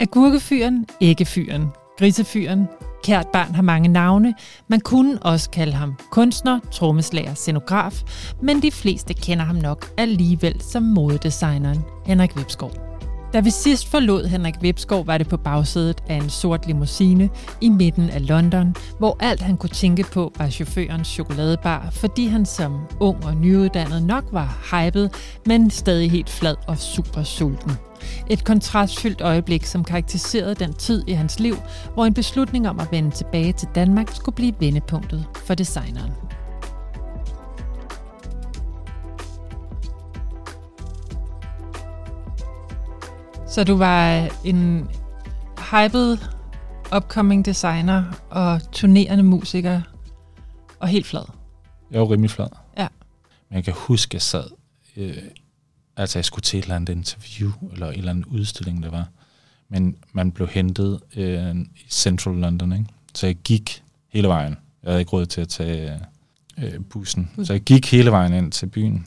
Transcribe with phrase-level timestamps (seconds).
[0.00, 1.64] Agurkefyren, æggefyren,
[1.98, 2.68] grisefyren,
[3.02, 4.34] kært barn har mange navne.
[4.68, 8.02] Man kunne også kalde ham kunstner, trommeslager, scenograf,
[8.42, 12.70] men de fleste kender ham nok alligevel som modedesigneren Henrik Vipskov.
[13.32, 17.30] Da vi sidst forlod Henrik Vipskov, var det på bagsædet af en sort limousine
[17.60, 22.46] i midten af London, hvor alt han kunne tænke på var chaufførens chokoladebar, fordi han
[22.46, 25.08] som ung og nyuddannet nok var hyped,
[25.46, 27.72] men stadig helt flad og super sulten.
[28.30, 31.56] Et kontrastfyldt øjeblik, som karakteriserede den tid i hans liv,
[31.94, 36.27] hvor en beslutning om at vende tilbage til Danmark skulle blive vendepunktet for designeren.
[43.58, 44.88] Så du var en
[45.70, 46.18] hyped
[46.96, 49.80] upcoming designer og turnerende musiker
[50.80, 51.22] og helt flad.
[51.90, 52.46] Jeg var rimelig flad.
[52.76, 52.88] Ja.
[53.48, 54.44] Men jeg kan huske, at jeg sad,
[54.96, 55.16] øh,
[55.96, 59.08] altså jeg skulle til et eller andet interview, eller en eller anden udstilling, der var.
[59.68, 62.86] Men man blev hentet øh, i Central London, ikke?
[63.14, 64.56] Så jeg gik hele vejen.
[64.82, 66.00] Jeg havde ikke råd til at tage
[66.58, 67.30] øh, bussen.
[67.44, 69.06] Så jeg gik hele vejen ind til byen,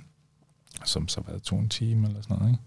[0.85, 2.63] som så var to en time eller sådan noget, ikke?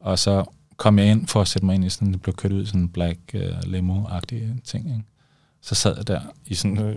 [0.00, 0.44] Og så
[0.80, 2.66] kom jeg ind for at sætte mig ind i sådan, det blev kørt ud i
[2.66, 3.40] sådan en black uh,
[3.72, 5.04] limo-agtig ting, ikke?
[5.60, 6.96] Så sad jeg der i sådan, øh,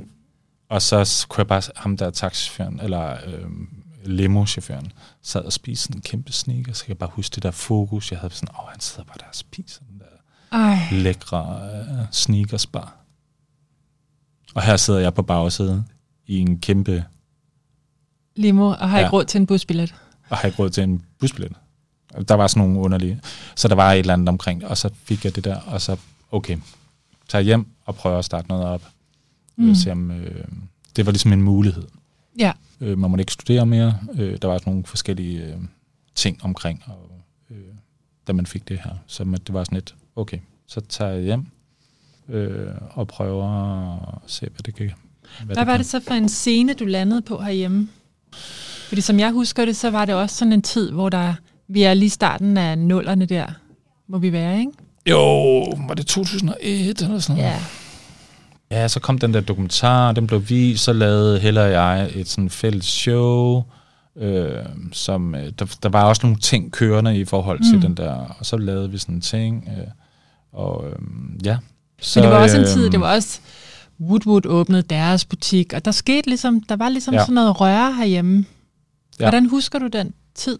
[0.69, 3.45] og så kunne jeg bare, ham der taxichaufføren, eller øh,
[4.05, 7.51] limo-chaufføren, sad og spiste sådan en kæmpe sneaker, så jeg kan bare huske det der
[7.51, 10.77] fokus, jeg havde sådan, åh, oh, han sidder bare der og spiser den der Ej.
[10.91, 12.95] lækre uh, sneakers bar.
[14.55, 15.83] Og her sidder jeg på bagsædet
[16.27, 17.05] i en kæmpe,
[18.35, 19.05] Limo, og har Ja.
[19.05, 19.95] ikke råd til en busbillet.
[20.29, 21.57] og har ikke råd til en busbillet.
[22.27, 23.21] Der var sådan nogle underlige.
[23.55, 25.81] Så der var et eller andet omkring det, og så fik jeg det der, og
[25.81, 25.97] så,
[26.31, 26.57] okay,
[27.29, 28.81] tager hjem og prøver at starte noget op.
[29.55, 29.65] Mm.
[29.65, 29.75] Mm.
[29.75, 30.45] Se om, øh,
[30.95, 31.83] det var ligesom en mulighed.
[32.39, 32.51] Ja.
[32.81, 33.99] Øh, man måtte ikke studere mere.
[34.13, 35.55] Øh, der var sådan nogle forskellige øh,
[36.15, 37.09] ting omkring, og,
[37.49, 37.57] øh,
[38.27, 38.91] da man fik det her.
[39.07, 41.45] Så man, det var sådan lidt, okay, så tager jeg hjem
[42.29, 43.47] øh, og prøver
[44.13, 44.91] at se, hvad det kan.
[45.45, 45.77] Hvad var kan.
[45.77, 47.89] det så for en scene, du landede på herhjemme?
[48.87, 51.33] Fordi som jeg husker det, så var det også sådan en tid, hvor der,
[51.67, 53.45] vi er lige i starten af nullerne der,
[54.09, 54.71] må vi være, ikke?
[55.09, 55.19] Jo,
[55.87, 57.51] var det 2001 eller sådan noget?
[57.51, 57.59] Ja.
[58.71, 62.27] Ja, så kom den der dokumentar, den blev vist, så lavede Helle og jeg et
[62.29, 63.63] sådan fælles show,
[64.17, 64.51] øh,
[64.91, 67.81] som, øh, der, der var også nogle ting kørende i forhold til Mm.
[67.81, 69.87] den der, og så lavede vi sådan en ting, øh,
[70.53, 70.95] og øh,
[71.45, 71.57] ja.
[72.01, 73.39] Så, Men det var også en øh, tid, det var også,
[74.01, 77.19] Woodwood åbnede deres butik, og der skete ligesom, der var ligesom ja.
[77.19, 78.45] sådan noget røre herhjemme.
[79.19, 79.23] Ja.
[79.23, 80.59] Hvordan husker du den tid,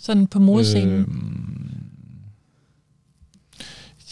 [0.00, 1.00] sådan på modescenen?
[1.00, 1.06] Øh,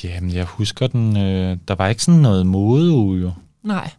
[0.05, 3.33] jamen, jeg husker den, øh, der var ikke sådan noget modeuge, jo.
[3.63, 3.91] Nej.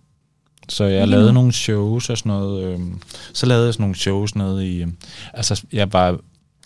[0.70, 2.64] Så jeg Ikke lavede nogle shows og sådan noget.
[2.64, 2.80] Øh,
[3.34, 4.82] så lavede jeg sådan nogle shows nede i...
[4.82, 4.88] Øh,
[5.34, 6.20] altså, jeg var...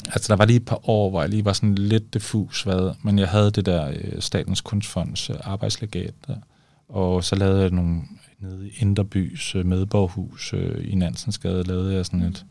[0.08, 2.96] Altså, der var lige et par år, hvor jeg lige var sådan lidt diffus, hvad,
[3.04, 6.36] men jeg havde det der øh, Statens Kunstfonds øh, arbejdslegat der.
[6.90, 8.02] Og så lavede jeg nogle
[8.40, 12.46] nede i Inderbys øh, medborghus øh, i Nansensgade, lavede jeg sådan et...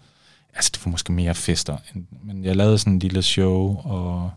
[0.55, 1.77] Altså, det var måske mere fester,
[2.23, 4.31] men jeg lavede sådan en lille show, og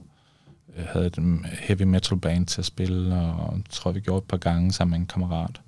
[0.78, 4.24] jeg havde et mm, heavy metal band til at spille, og tror, vi gjorde et
[4.24, 5.62] par gange sammen med en kammerat.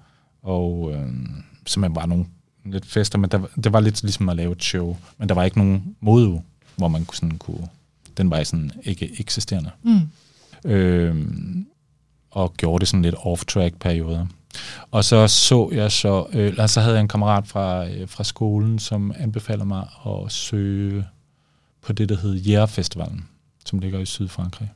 [0.43, 1.07] Og øh,
[1.65, 2.25] simpelthen bare nogle
[2.65, 5.43] lidt fester, men der, det var lidt ligesom at lave et show, men der var
[5.43, 6.43] ikke nogen modeuge,
[6.75, 7.67] hvor man sådan kunne,
[8.17, 9.71] den var sådan ikke eksisterende.
[9.83, 10.09] Mm.
[10.71, 11.25] Øh,
[12.31, 14.25] og gjorde det sådan lidt off-track perioder.
[14.91, 18.23] Og så så jeg så, øh, eller så havde jeg en kammerat fra, øh, fra
[18.23, 21.05] skolen, som anbefalede mig at søge
[21.81, 23.27] på det, der hed Jægerfestivalen,
[23.65, 24.71] som ligger i Sydfrankrig.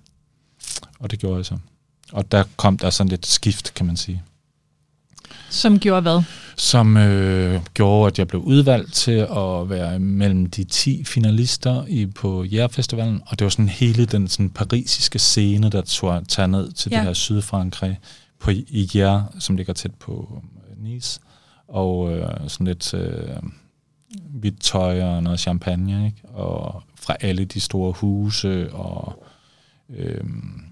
[0.99, 1.57] Og det gjorde jeg så.
[2.11, 4.23] Og der kom der sådan lidt skift, kan man sige
[5.49, 6.23] Som gjorde hvad?
[6.57, 12.05] som øh, gjorde, at jeg blev udvalgt til at være mellem de 10 finalister i,
[12.05, 16.71] på Jægerfestivalen, og det var sådan hele den sådan parisiske scene, der tog, tager ned
[16.71, 16.89] til.
[16.91, 16.97] Ja.
[16.97, 17.99] det her Sydfrankrig
[18.41, 21.19] på, i Jæger, som ligger tæt på øh, Nice,
[21.67, 23.37] og øh, sådan lidt øh,
[24.29, 26.27] hvidt tøj og noget champagne, ikke?
[26.27, 29.23] og fra alle de store huse, og
[29.89, 30.23] øh,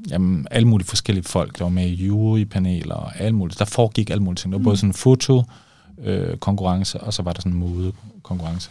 [0.09, 3.59] jamen, alle mulige forskellige folk, der var med i jurypaneler og alt muligt.
[3.59, 4.51] Der foregik alt muligt ting.
[4.51, 5.43] Der var både sådan en foto,
[6.01, 8.69] øh, konkurrence, og så var der sådan en modekonkurrence.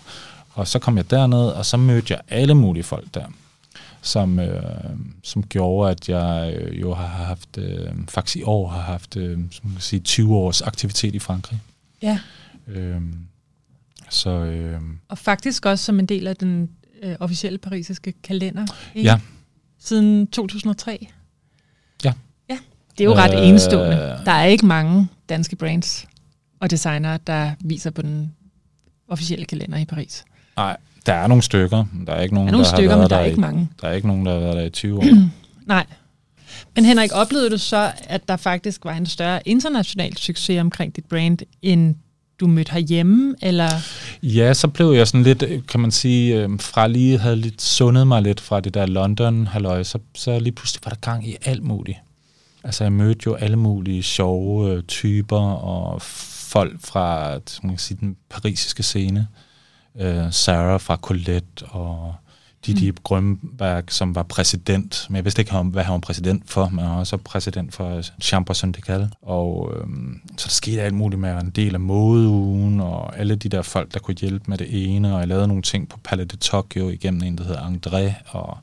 [0.55, 3.25] Og så kom jeg derned, og så mødte jeg alle mulige folk der,
[4.03, 4.63] som, øh,
[5.25, 9.39] som gjorde, at jeg øh, jo har haft, øh, faktisk i år har haft, øh,
[9.51, 11.61] som kan sige, 20 års aktivitet i Frankrig.
[12.03, 12.19] Ja.
[12.67, 13.03] Øh,
[14.11, 16.71] så øh, Og faktisk også som en del af den
[17.03, 18.67] øh, officielle parisiske kalender.
[18.95, 19.11] Ikke?
[19.11, 19.21] ja,
[19.79, 21.07] Siden 2003.
[22.05, 22.13] Ja.
[22.51, 22.59] Ja,
[22.99, 23.97] det er jo ret Øh, enestående.
[24.25, 26.07] Der er ikke mange danske brands
[26.61, 28.35] og designere, der viser på den
[29.09, 30.25] officielle kalender i Paris.
[30.57, 30.77] nej,
[31.09, 31.85] der er nogle stykker.
[32.07, 33.41] Der er ikke nogen, Der er nogle der stykker, har men været der er ikke
[33.41, 33.69] mange.
[33.81, 35.05] Der er ikke nogen, der har været der i 20 år.
[35.67, 35.87] Nej.
[36.75, 41.05] Men Henrik, oplevede du så, at der faktisk var en større international succes omkring dit
[41.05, 41.95] brand, end
[42.41, 43.69] du mødte herhjemme, eller?
[44.23, 48.07] Ja, så blev jeg sådan lidt, kan man sige, øh, fra lige havde lidt sundet
[48.07, 51.37] mig lidt fra det der London halløj, så, så lige pludselig var der gang i
[51.45, 51.99] alt muligt.
[52.65, 57.33] Altså jeg mødte jo alle mulige sjove øh, typer og folk fra
[57.63, 59.27] man kan sige, den parisiske scene.
[60.01, 62.15] Øh, Sarah fra Colette og
[62.67, 62.97] Didi mm.
[63.03, 66.91] Grønberg, som var præsident, men jeg vidste ikke, hvad han var præsident for, men han
[66.91, 69.11] var også præsident for Chambre Syndicale.
[69.23, 73.49] Og øhm, så der skete alt muligt med en del af modeugen, og alle de
[73.49, 76.29] der folk, der kunne hjælpe med det ene, og jeg lavede nogle ting på Palais
[76.29, 78.59] de Tokyo igennem en, der hedder André, og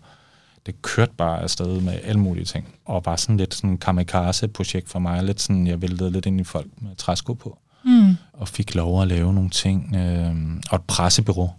[0.66, 2.68] det kørte bare afsted med alle mulige ting.
[2.86, 6.44] Og var sådan lidt sådan kamikaze-projekt for mig, lidt sådan, jeg væltede lidt ind i
[6.44, 7.58] folk med træsko på.
[7.86, 8.16] Mm.
[8.34, 10.36] Og fik lov at lave nogle ting, øh,
[10.70, 11.50] og et pressebyrå.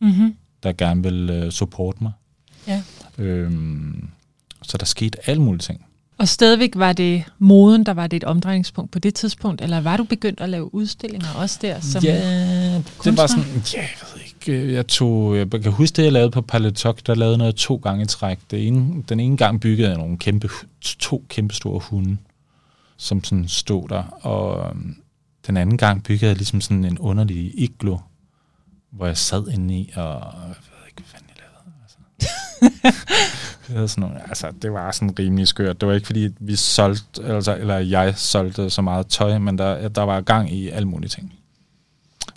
[0.00, 2.12] Mm-hmm der gerne vil øh, supporte mig.
[2.68, 2.82] Ja.
[3.18, 4.08] Øhm,
[4.62, 5.84] så der skete alle mulige ting.
[6.18, 9.96] Og stadigvæk var det moden, der var det et omdrejningspunkt på det tidspunkt, eller var
[9.96, 13.12] du begyndt at lave udstillinger også der som Ja, kunstner?
[13.12, 16.30] det var sådan, ja, jeg ved ikke, jeg tog, jeg kan huske det, jeg lavede
[16.30, 18.38] på Paletok, der lavede noget to gange i træk.
[18.50, 20.48] Det ene, den ene gang byggede jeg nogle kæmpe,
[20.98, 22.16] to kæmpe store hunde,
[22.96, 24.96] som sådan stod der, og øhm,
[25.46, 27.98] den anden gang byggede jeg ligesom sådan en underlig iglo,
[28.90, 31.72] hvor jeg sad inde i, og jeg ved ikke, hvad fanden jeg lavede.
[31.82, 31.98] Altså.
[33.68, 35.80] det, var sådan nogle, altså, det var sådan rimelig skørt.
[35.80, 39.88] Det var ikke, fordi vi solgte, altså, eller jeg solgte så meget tøj, men der,
[39.88, 41.34] der var gang i alle mulige ting.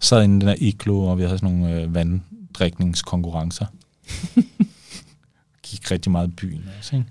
[0.01, 3.65] Sad inde i den der iglo, og vi havde sådan nogle øh, vanddrikningskonkurrencer.
[5.63, 7.07] Gik rigtig meget i byen også, ikke?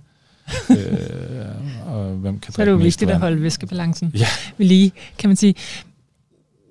[0.70, 4.26] øh, og hvem kan så er det jo vigtigt at holde væskebalancen ja.
[4.58, 5.54] ved lige, kan man sige.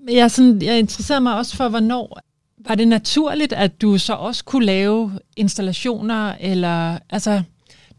[0.09, 2.19] Jeg, sådan, jeg interesserer mig også for, hvornår
[2.67, 7.41] var det naturligt, at du så også kunne lave installationer, eller altså,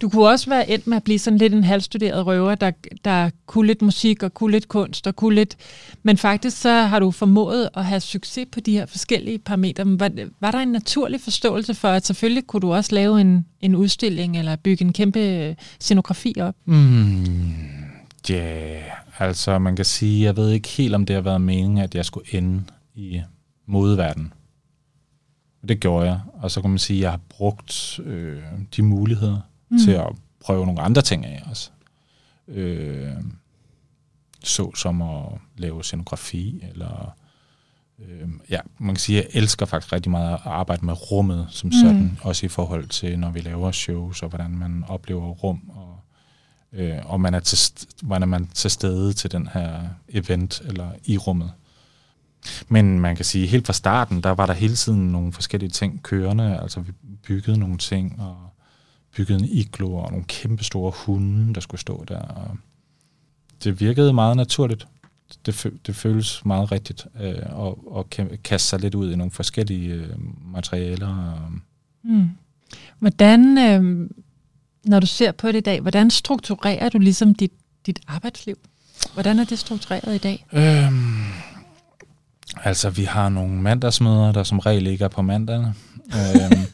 [0.01, 2.71] du kunne også være endt med at blive sådan lidt en halvstuderet røver, der,
[3.05, 5.57] der kunne lidt musik og kunne lidt kunst og kunne lidt...
[6.03, 9.85] Men faktisk så har du formået at have succes på de her forskellige parametre.
[9.87, 10.11] Var,
[10.41, 14.39] var der en naturlig forståelse for, at selvfølgelig kunne du også lave en, en udstilling
[14.39, 16.55] eller bygge en kæmpe øh, scenografi op?
[16.65, 17.55] Mm,
[18.29, 18.83] ja, yeah.
[19.19, 22.05] altså man kan sige, jeg ved ikke helt, om det har været meningen, at jeg
[22.05, 22.63] skulle ende
[22.95, 23.21] i
[23.67, 24.33] modeverdenen.
[25.69, 26.21] Det gjorde jeg.
[26.35, 28.43] Og så kan man sige, at jeg har brugt øh,
[28.77, 29.41] de muligheder
[29.75, 29.85] mm.
[29.85, 30.07] til at
[30.41, 31.71] prøve nogle andre ting af også.
[32.49, 33.13] Øh,
[34.45, 35.25] så som at
[35.57, 37.17] lave scenografi, eller
[37.99, 41.47] øh, ja, man kan sige, at jeg elsker faktisk rigtig meget at arbejde med rummet
[41.51, 41.73] som mm.
[41.73, 45.99] sådan, også i forhold til, når vi laver shows, og hvordan man oplever rum, og,
[46.73, 50.91] øh, og man er til, hvordan man er til stede til den her event, eller
[51.05, 51.53] i rummet.
[52.69, 56.03] Men man kan sige, helt fra starten, der var der hele tiden nogle forskellige ting
[56.03, 56.61] kørende.
[56.61, 56.93] Altså vi
[57.27, 58.54] byggede nogle ting, og
[59.17, 62.19] byggede en iglo og nogle kæmpe store hunde, der skulle stå der.
[62.19, 62.57] Og
[63.65, 64.87] det virkede meget naturligt.
[65.47, 69.93] Det, det føles meget rigtigt øh, at, at kaste sig lidt ud i nogle forskellige
[69.93, 70.09] øh,
[70.53, 71.51] materialer.
[72.03, 72.29] Mm.
[72.99, 74.11] Hvordan, øh,
[74.85, 77.53] når du ser på det i dag, hvordan strukturerer du ligesom dit,
[77.87, 78.57] dit arbejdsliv?
[79.13, 80.47] Hvordan er det struktureret i dag?
[80.53, 81.25] Øhm,
[82.57, 85.75] Altså, vi har nogle mandagsmøder, der som regel ikke er på mandagene.
[86.15, 86.67] øhm,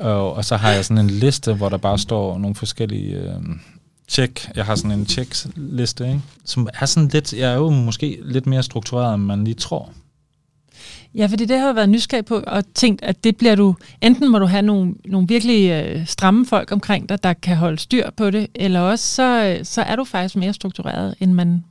[0.00, 3.60] og, og så har jeg sådan en liste, hvor der bare står nogle forskellige øhm,
[4.08, 4.50] tjek.
[4.56, 6.20] Jeg har sådan en checkliste, ikke?
[6.44, 9.90] som er sådan lidt, jeg er jo måske lidt mere struktureret, end man lige tror.
[11.14, 14.30] Ja, fordi det har jeg været nysgerrig på og tænkt, at det bliver du, enten
[14.30, 18.10] må du have nogle, nogle virkelig øh, stramme folk omkring dig, der kan holde styr
[18.10, 21.64] på det, eller også så, øh, så er du faktisk mere struktureret, end man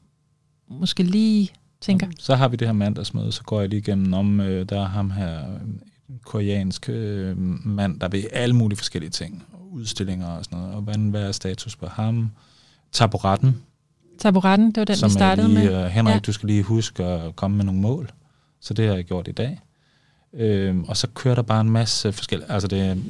[0.69, 1.50] måske lige
[1.81, 2.07] tænker.
[2.19, 4.88] Så har vi det her mandagsmøde, så går jeg lige igennem om, øh, der er
[4.88, 5.39] ham her,
[6.25, 7.37] koreansk øh,
[7.67, 11.31] mand, der ved alle mulige forskellige ting, udstillinger og sådan noget, og hvordan, hvad er
[11.31, 12.31] status på ham?
[12.91, 13.63] Taburetten.
[14.19, 15.85] Taburetten, det var den, vi startede lige, med.
[15.85, 16.19] Uh, Henrik, ja.
[16.19, 18.11] du skal lige huske at komme med nogle mål.
[18.59, 19.59] Så det har jeg gjort i dag.
[20.33, 23.03] Øhm, og så kører der bare en masse forskellige, altså det,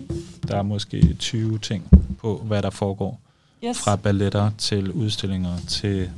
[0.48, 3.20] der er måske 20 ting på, hvad der foregår.
[3.66, 3.78] Yes.
[3.78, 6.10] Fra balletter til udstillinger til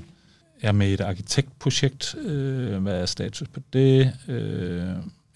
[0.61, 2.15] er med i et arkitektprojekt.
[2.15, 4.13] Øh, hvad er status på det?
[4.27, 4.87] Øh,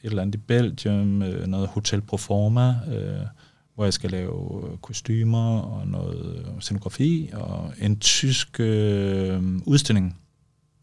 [0.03, 3.27] et eller andet i Belgium, øh, noget Hotel Proforma, øh,
[3.75, 10.19] hvor jeg skal lave øh, kostymer og noget øh, scenografi, og en tysk øh, udstilling,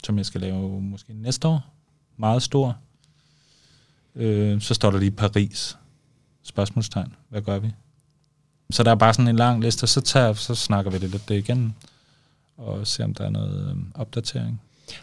[0.05, 1.75] som jeg skal lave måske næste år.
[2.17, 2.77] Meget stor.
[4.15, 5.79] Øh, så står der lige Paris.
[6.43, 7.15] Spørgsmålstegn.
[7.29, 7.71] Hvad gør vi?
[8.71, 11.11] Så der er bare sådan en lang liste, og så, tager, så snakker vi det
[11.11, 11.75] lidt det igen
[12.57, 14.61] og ser om der er noget øh, opdatering.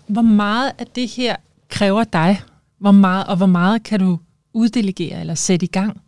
[0.08, 1.36] Hvor meget af det her
[1.70, 2.42] kræver dig?
[2.80, 4.20] Hvor meget, og hvor meget kan du
[4.54, 6.02] uddelegere eller sætte i gang?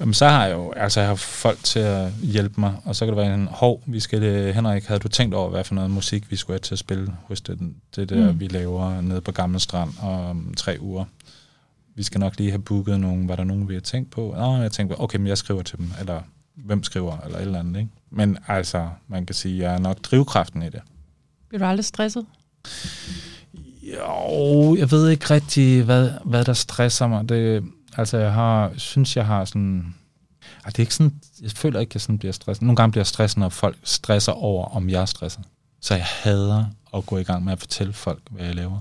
[0.00, 3.04] Jamen, så har jeg jo altså, jeg har folk til at hjælpe mig, og så
[3.04, 5.74] kan det være en, hov, vi skal, det, Henrik, havde du tænkt over, hvad for
[5.74, 7.58] noget musik vi skulle have til at spille hos det,
[7.96, 8.40] det der, mm.
[8.40, 11.04] vi laver nede på Gamle Strand om tre uger?
[11.94, 14.34] Vi skal nok lige have booket nogen, var der nogen, vi har tænkt på?
[14.38, 16.20] Nå, jeg tænkte, okay, men jeg skriver til dem, eller
[16.54, 17.90] hvem skriver, eller et eller andet, ikke?
[18.10, 20.80] Men altså, man kan sige, jeg er nok drivkraften i det.
[21.48, 22.26] Bliver du aldrig stresset?
[23.94, 27.28] Jo, jeg ved ikke rigtig, hvad, hvad der stresser mig.
[27.28, 27.64] Det,
[27.96, 29.94] altså, jeg har, synes, jeg har sådan...
[30.64, 31.12] Altså, det er ikke sådan,
[31.42, 32.62] jeg føler ikke, at jeg sådan bliver stresset.
[32.62, 35.40] Nogle gange bliver jeg stresset, når folk stresser over, om jeg er stresset.
[35.80, 36.64] Så jeg hader
[36.96, 38.78] at gå i gang med at fortælle folk, hvad jeg laver.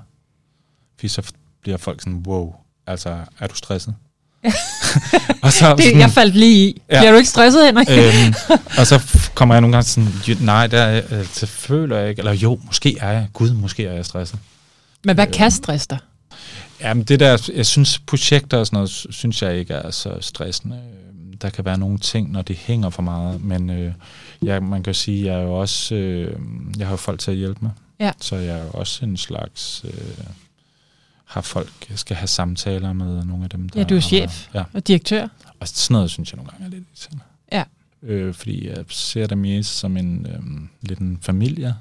[0.96, 1.32] Fordi så
[1.62, 2.56] bliver folk sådan, wow,
[2.88, 3.96] altså, er du stresset?
[5.44, 6.82] og så, det, sådan, jeg faldt lige i.
[6.90, 7.00] Ja.
[7.00, 7.88] Bliver du ikke stresset, Henrik?
[7.90, 8.34] øhm,
[8.80, 9.02] og så
[9.34, 12.20] kommer jeg nogle gange sådan, nej, der, er, øh, det føler jeg ikke.
[12.20, 13.28] Eller jo, måske er jeg.
[13.34, 14.40] Gud, måske er jeg stresset.
[15.06, 15.98] Men hvad øh, kan stresse dig?
[16.82, 20.82] Jamen det der, jeg synes projekter og sådan noget, synes jeg ikke er så stressende.
[21.42, 23.94] Der kan være nogle ting, når det hænger for meget, men øh,
[24.44, 26.40] ja, man kan sige, jeg er jo også, øh,
[26.78, 27.72] jeg har folk til at hjælpe mig.
[28.00, 28.12] Ja.
[28.22, 30.26] Så jeg er jo også en slags, øh,
[31.26, 34.48] har folk, jeg skal have samtaler med nogle af dem, der Ja, du er chef
[34.54, 34.64] ja.
[34.74, 35.28] og direktør.
[35.60, 37.24] Og sådan noget, synes jeg nogle gange er lidt irriterende.
[37.52, 37.64] Ja.
[38.04, 40.42] Øh, fordi jeg ser det mest som en øh,
[40.82, 41.76] lidt en familie,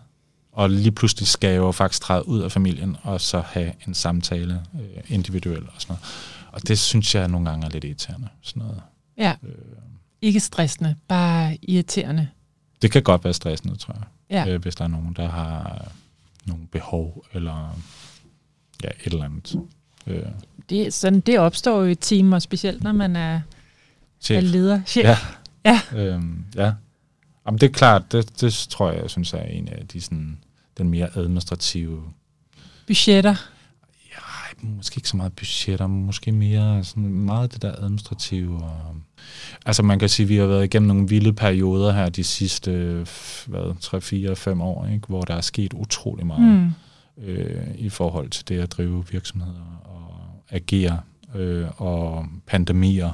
[0.55, 3.95] og lige pludselig skal jeg jo faktisk træde ud af familien, og så have en
[3.95, 6.05] samtale øh, individuelt og sådan noget.
[6.53, 8.29] Og det synes jeg nogle gange er lidt irriterende.
[8.43, 8.83] Sådan noget.
[9.19, 9.35] Ja.
[9.43, 9.55] Øh,
[10.23, 12.29] ikke stressende, bare irriterende.
[12.83, 14.05] Det kan godt være stressende, tror jeg.
[14.31, 14.53] Ja.
[14.53, 15.89] Øh, hvis der er nogen, der har
[16.47, 17.79] nogle behov, eller
[18.85, 19.57] ja, et eller andet.
[20.07, 20.23] Øh.
[20.71, 23.41] Det, sådan, det opstår jo i team, og specielt når man er,
[24.21, 24.37] Chef.
[24.37, 24.83] er leder.
[24.87, 25.05] Chef.
[25.05, 25.19] Ja.
[25.65, 25.81] Ja.
[25.95, 26.73] Øhm, ja.
[27.47, 30.39] Jamen, det er klart, det, det tror jeg, jeg synes er en af de sådan,
[30.79, 32.03] den mere administrative...
[32.87, 33.35] Budgetter?
[34.11, 38.63] Ja, måske ikke så meget budgetter, måske mere sådan meget det der administrative.
[38.65, 38.97] Og,
[39.67, 42.71] altså man kan sige, at vi har været igennem nogle vilde perioder her de sidste
[43.47, 45.07] hvad, 3, 4, 5 år, ikke?
[45.07, 46.75] hvor der er sket utrolig meget
[47.19, 47.25] mm.
[47.25, 51.01] øh, i forhold til det at drive virksomheder og agere
[51.35, 53.11] øh, og pandemier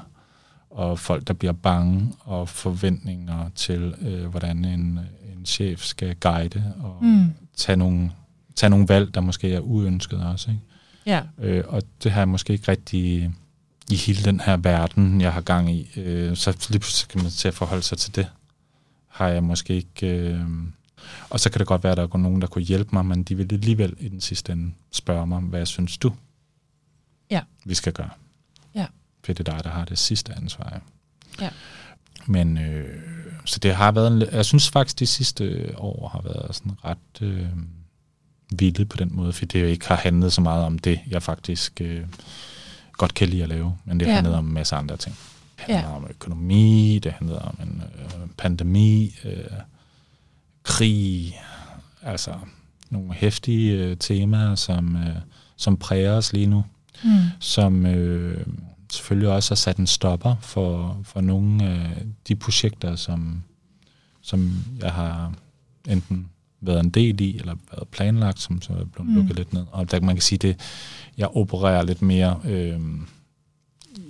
[0.71, 5.01] og folk, der bliver bange, og forventninger til, øh, hvordan en,
[5.33, 7.27] en chef skal guide og mm.
[7.57, 8.13] Tage, nogle,
[8.57, 10.51] tage nogle valg, der måske er uønsket også.
[10.51, 10.63] Ikke?
[11.07, 11.23] Ja.
[11.39, 13.33] Øh, og det har jeg måske ikke rigtig
[13.91, 15.91] i hele den her verden, jeg har gang i.
[15.97, 18.27] Øh, så lige pludselig kan man til at forholde sig til det.
[19.09, 20.07] Har jeg måske ikke...
[20.07, 20.41] Øh,
[21.31, 23.23] og så kan det godt være, at der er nogen, der kunne hjælpe mig, men
[23.23, 26.13] de vil alligevel i den sidste ende spørge mig, hvad synes du,
[27.31, 27.41] ja.
[27.65, 28.11] vi skal gøre?
[28.75, 28.87] Ja.
[29.25, 30.81] For det er dig, der har det sidste ansvar.
[31.41, 31.51] Ja.
[32.27, 32.99] Men øh,
[33.45, 37.23] så det har været, en, jeg synes faktisk, de sidste år har været sådan ret
[37.23, 37.47] øh,
[38.51, 41.23] vilde på den måde, fordi det jo ikke har handlet så meget om det, jeg
[41.23, 42.03] faktisk øh,
[42.93, 44.15] godt kan lide at lave, men det ja.
[44.15, 45.17] handler om en masse andre ting.
[45.57, 45.97] Det handler ja.
[45.97, 49.45] om økonomi, det handler om en øh, pandemi, øh,
[50.63, 51.41] krig,
[52.03, 52.35] altså
[52.91, 55.17] nogle hæftige øh, temaer, som, øh,
[55.57, 56.65] som præger os lige nu,
[57.05, 57.11] mm.
[57.41, 58.47] som øh,
[58.93, 63.43] selvfølgelig også har sat en stopper for, for nogle af de projekter, som,
[64.21, 65.33] som jeg har
[65.89, 66.29] enten
[66.61, 69.15] været en del i, eller været planlagt, som så er blevet mm.
[69.15, 69.65] lukket lidt ned.
[69.71, 70.61] Og der man kan sige, det
[71.19, 72.81] jeg opererer lidt mere øh,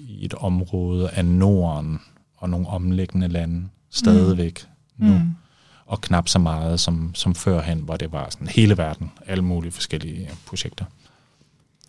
[0.08, 2.00] i et område af Norden
[2.36, 5.06] og nogle omliggende lande stadigvæk mm.
[5.06, 5.18] nu.
[5.18, 5.34] Mm.
[5.86, 9.72] Og knap så meget som, som førhen, hvor det var sådan hele verden, alle mulige
[9.72, 10.84] forskellige projekter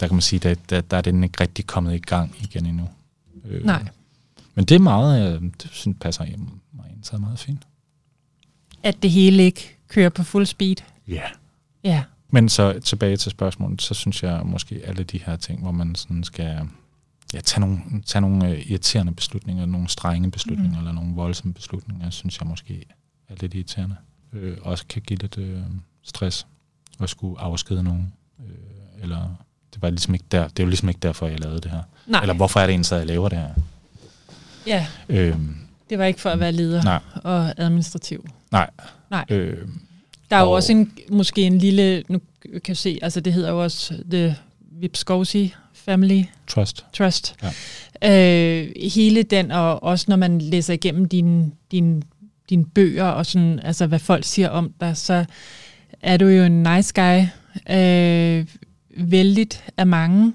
[0.02, 2.66] der kan man sige, at der, der er den ikke rigtig kommet i gang igen
[2.66, 2.90] endnu.
[3.46, 3.86] Øh, Nej.
[4.56, 7.68] Men det er meget, øh, det synes passer hjem mig så meget fint.
[8.84, 10.76] At det hele ikke kører på fuld speed?
[11.08, 11.24] Ja.
[11.84, 12.04] Ja.
[12.30, 15.96] Men så tilbage til spørgsmålet, så synes jeg måske alle de her ting, hvor man
[15.96, 16.68] sådan skal
[17.34, 20.78] ja, tage nogle, tage nogle øh, irriterende beslutninger, nogle strenge beslutninger, mm.
[20.78, 22.86] eller nogle voldsomme beslutninger, synes jeg måske
[23.28, 23.96] er lidt irriterende.
[24.34, 25.62] Øh, også kan give lidt øh,
[26.04, 26.48] stress
[27.00, 29.36] at skulle afskede nogen, øh, eller
[29.74, 31.82] det var ligesom ikke der, det er jo ligesom ikke derfor, jeg lavede det her.
[32.08, 32.22] Nej.
[32.22, 33.50] Eller hvorfor er det egentlig, at jeg laver det her?
[34.68, 34.88] Ja.
[35.10, 35.56] Øhm,
[35.90, 37.00] det var ikke for at være leder nej.
[37.24, 38.30] og administrativ.
[38.52, 38.70] Nej.
[39.10, 39.26] Nej.
[39.30, 39.82] Øhm,
[40.30, 43.50] der er jo også en, måske en lille, nu kan jeg se, altså det hedder
[43.50, 44.36] jo også The
[44.72, 46.86] Vipskowski Family Trust.
[46.94, 47.36] Trust.
[47.44, 48.64] Ja.
[48.64, 52.04] Øh, hele den, og også når man læser igennem dine din,
[52.50, 55.26] din bøger, og sådan, altså hvad folk siger om dig, så
[56.02, 57.22] er du jo en nice guy.
[57.70, 58.46] Øh,
[58.98, 60.34] vældigt af mange.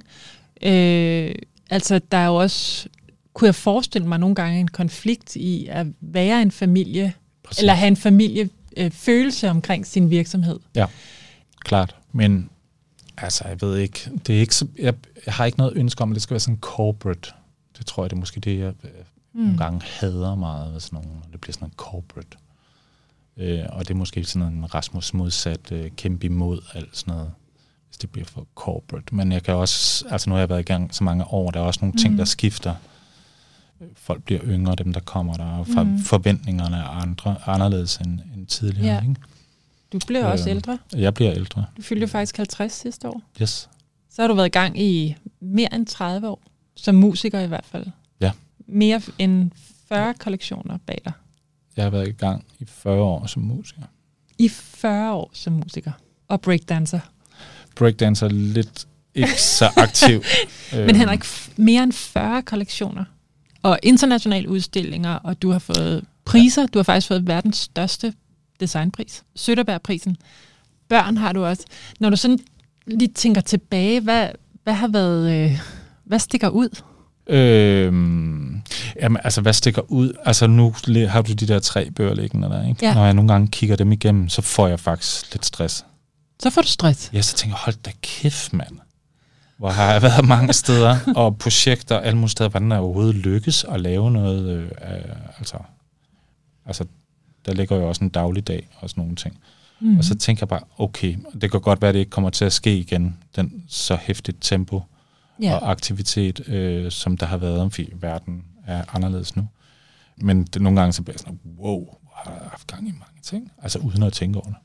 [0.63, 1.35] Øh,
[1.71, 2.89] altså, der er jo også,
[3.33, 7.59] kunne jeg forestille mig nogle gange, en konflikt i at være en familie, Præcis.
[7.59, 10.59] eller have en familiefølelse øh, omkring sin virksomhed.
[10.75, 10.87] Ja,
[11.61, 11.97] klart.
[12.13, 12.51] Men
[13.17, 14.95] altså, jeg ved ikke, det er ikke så, jeg,
[15.27, 17.31] jeg har ikke noget ønske om, at det skal være sådan corporate.
[17.79, 18.73] Det tror jeg, det er måske det, jeg
[19.33, 19.41] mm.
[19.41, 22.37] nogle gange hader meget, hvis nogen, når det bliver sådan en corporate.
[23.37, 27.33] Øh, og det er måske sådan en Rasmus modsat øh, kæmpe imod alt sådan noget,
[28.03, 29.15] det bliver for corporate.
[29.15, 31.61] Men jeg kan også, altså nu har jeg været i gang så mange år, der
[31.61, 31.99] er også nogle mm.
[31.99, 32.75] ting, der skifter.
[33.95, 35.99] Folk bliver yngre, dem der kommer der, og for, mm.
[35.99, 38.95] forventningerne er andre, anderledes end, end tidligere.
[38.95, 39.01] Ja.
[39.09, 39.17] Ikke?
[39.93, 40.79] Du bliver øh, også ældre.
[40.95, 41.65] Jeg bliver ældre.
[41.77, 43.23] Du fyldte faktisk 50 sidste år.
[43.43, 43.69] Yes.
[44.11, 46.43] Så har du været i gang i mere end 30 år,
[46.75, 47.87] som musiker i hvert fald.
[48.21, 48.31] Ja.
[48.67, 49.51] Mere end
[49.89, 51.13] 40 kollektioner bag dig.
[51.77, 53.83] Jeg har været i gang i 40 år som musiker.
[54.39, 55.93] I 40 år som musiker.
[56.29, 57.01] Og breakdancer.
[57.77, 60.23] Breakdancer lidt ikke så aktiv.
[60.87, 61.25] Men Henrik,
[61.57, 63.05] mere end 40 kollektioner.
[63.63, 66.63] Og internationale udstillinger, og du har fået priser.
[66.63, 66.67] Ja.
[66.67, 68.13] Du har faktisk fået verdens største
[68.61, 69.23] designpris.
[69.37, 70.17] Søtterbergprisen.
[70.89, 71.63] Børn har du også.
[72.01, 72.39] Når du sådan
[72.87, 74.29] lige tænker tilbage, hvad,
[74.65, 75.61] hvad har været, øh,
[76.05, 76.83] hvad stikker ud?
[77.27, 78.63] Øhm,
[79.03, 80.13] jamen, altså, hvad stikker ud?
[80.25, 80.75] Altså, nu
[81.09, 82.87] har du de der tre bøger liggende der, ikke?
[82.87, 82.95] Ja.
[82.95, 85.85] Når jeg nogle gange kigger dem igennem, så får jeg faktisk lidt stress.
[86.43, 87.11] Så får du stress?
[87.13, 88.79] Ja, så tænker jeg, hold da kæft, mand.
[89.59, 93.65] Hvor har jeg været mange steder, og projekter alle mulige steder, hvordan er overhovedet lykkes
[93.65, 94.69] at lave noget, øh,
[95.39, 95.59] altså,
[96.67, 96.85] altså,
[97.47, 99.39] der ligger jo også en dagligdag og sådan nogle ting.
[99.81, 99.99] Mm.
[99.99, 102.45] Og så tænker jeg bare, okay, det kan godt være, at det ikke kommer til
[102.45, 104.83] at ske igen, den så hæftigt tempo
[105.43, 105.55] ja.
[105.55, 109.49] og aktivitet, øh, som der har været, fordi verden er anderledes nu.
[110.17, 113.21] Men det, nogle gange så bliver jeg sådan, wow, har jeg haft gang i mange
[113.23, 113.53] ting?
[113.63, 114.57] Altså uden at tænke over det.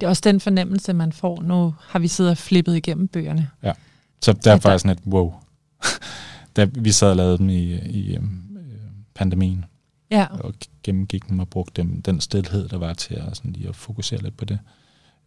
[0.00, 1.42] Det er også den fornemmelse, man får.
[1.42, 3.50] Nu har vi siddet og flippet igennem bøgerne.
[3.62, 3.72] Ja,
[4.22, 5.34] så derfor er sådan et wow.
[6.56, 8.22] da vi sad og lavede dem i, i øh,
[9.14, 9.64] pandemien,
[10.10, 10.26] ja.
[10.30, 13.76] og gennemgik dem og brugte dem, den stillhed, der var til at, sådan lige at
[13.76, 14.58] fokusere lidt på det.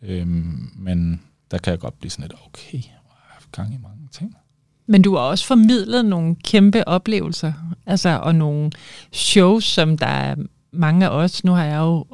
[0.01, 3.77] Øhm, men der kan jeg godt blive sådan lidt, okay, jeg har haft gang i
[3.77, 4.35] mange ting.
[4.85, 7.53] Men du har også formidlet nogle kæmpe oplevelser,
[7.85, 8.71] altså, og nogle
[9.11, 10.35] shows, som der er
[10.71, 11.43] mange af os.
[11.43, 12.05] Nu har jeg jo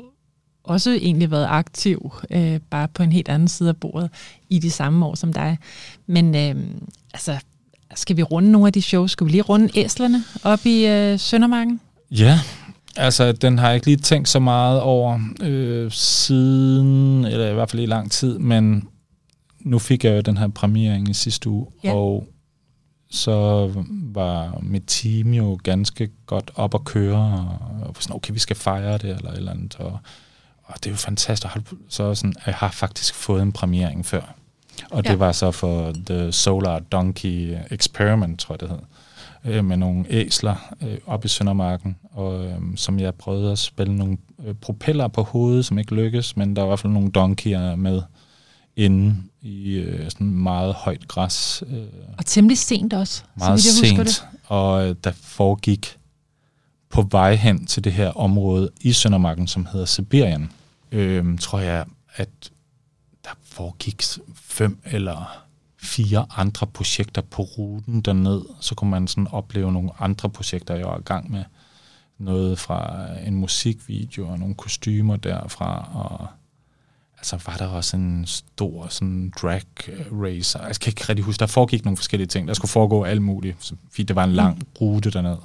[0.68, 4.10] også egentlig været aktiv, øh, bare på en helt anden side af bordet,
[4.50, 5.58] i de samme år som dig.
[6.08, 6.56] Men øh,
[7.14, 7.38] altså,
[7.96, 9.12] skal vi runde nogle af de shows?
[9.12, 11.80] Skal vi lige runde æslerne op i øh, Søndermarken?
[12.12, 12.40] Ja,
[12.96, 17.72] altså den har jeg ikke lige tænkt så meget over øh, siden, eller i hvert
[17.72, 18.88] fald i lang tid, men
[19.60, 21.94] nu fik jeg jo den her premiering i sidste uge, Ja.
[21.94, 22.28] og
[23.10, 23.70] så
[24.14, 27.48] var mit team jo ganske godt op at køre,
[27.82, 30.00] og, sådan, okay, vi skal fejre det, eller et eller andet, og,
[30.68, 31.54] og det er jo fantastisk.
[31.90, 34.22] Så sådan, jeg har faktisk fået en premiering før,
[34.92, 35.16] og det Ja.
[35.16, 40.74] var så for The Solar Donkey Experiment, tror jeg det hed, øh, med nogle æsler
[40.82, 45.24] øh, op i Søndermarken, og øh, som jeg prøvede at spille nogle øh, propeller på
[45.24, 48.02] hovedet, som ikke lykkedes, men der var i hvert fald nogle donkeyer med
[48.76, 51.64] inde i øh, sådan meget højt græs.
[51.70, 51.84] Øh,
[52.18, 55.98] Og temmelig sent også, meget så vidt jeg sent, og øh, der foregik
[56.90, 60.52] på vej hen til det her område i Søndermarken, som hedder Sibirien,
[60.92, 62.30] øh, tror jeg, at
[63.24, 64.04] der foregik
[64.36, 65.44] fem eller
[65.82, 68.42] fire andre projekter på ruten derned.
[68.60, 71.44] Så kunne man sådan opleve nogle andre projekter, jeg var i gang med.
[72.18, 76.28] Noget fra en musikvideo og nogle kostymer derfra, og
[77.18, 79.62] altså var der også en stor sådan drag
[80.12, 80.68] racer.
[80.68, 82.48] Jeg kan ikke rigtig huske, der foregik nogle forskellige ting.
[82.48, 85.38] Der skulle foregå alt muligt, fordi det var en lang rute derned.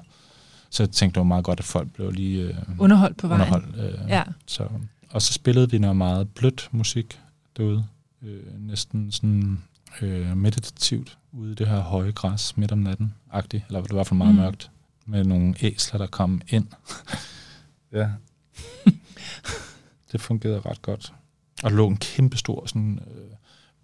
[0.71, 3.55] Så jeg tænkte, det var meget godt, at folk blev lige øh, Underholdt på vejen.
[3.55, 4.01] underholdt.
[4.01, 4.23] Øh, Ja.
[4.47, 4.69] så,
[5.13, 7.21] og så spillede vi noget meget blødt musik
[7.57, 7.85] derude.
[8.23, 9.63] Øh, næsten sådan
[10.03, 13.95] øh, meditativt ude i det her høje græs midt om natten, agtigt, eller det var
[13.95, 14.41] i hvert fald meget Mm.
[14.41, 14.71] mørkt,
[15.07, 16.67] med nogle æsler, der kom ind.
[17.93, 18.09] ja.
[20.13, 21.13] det fungerede ret godt.
[21.63, 23.31] Og der lå en kæmpe stor, sådan, øh,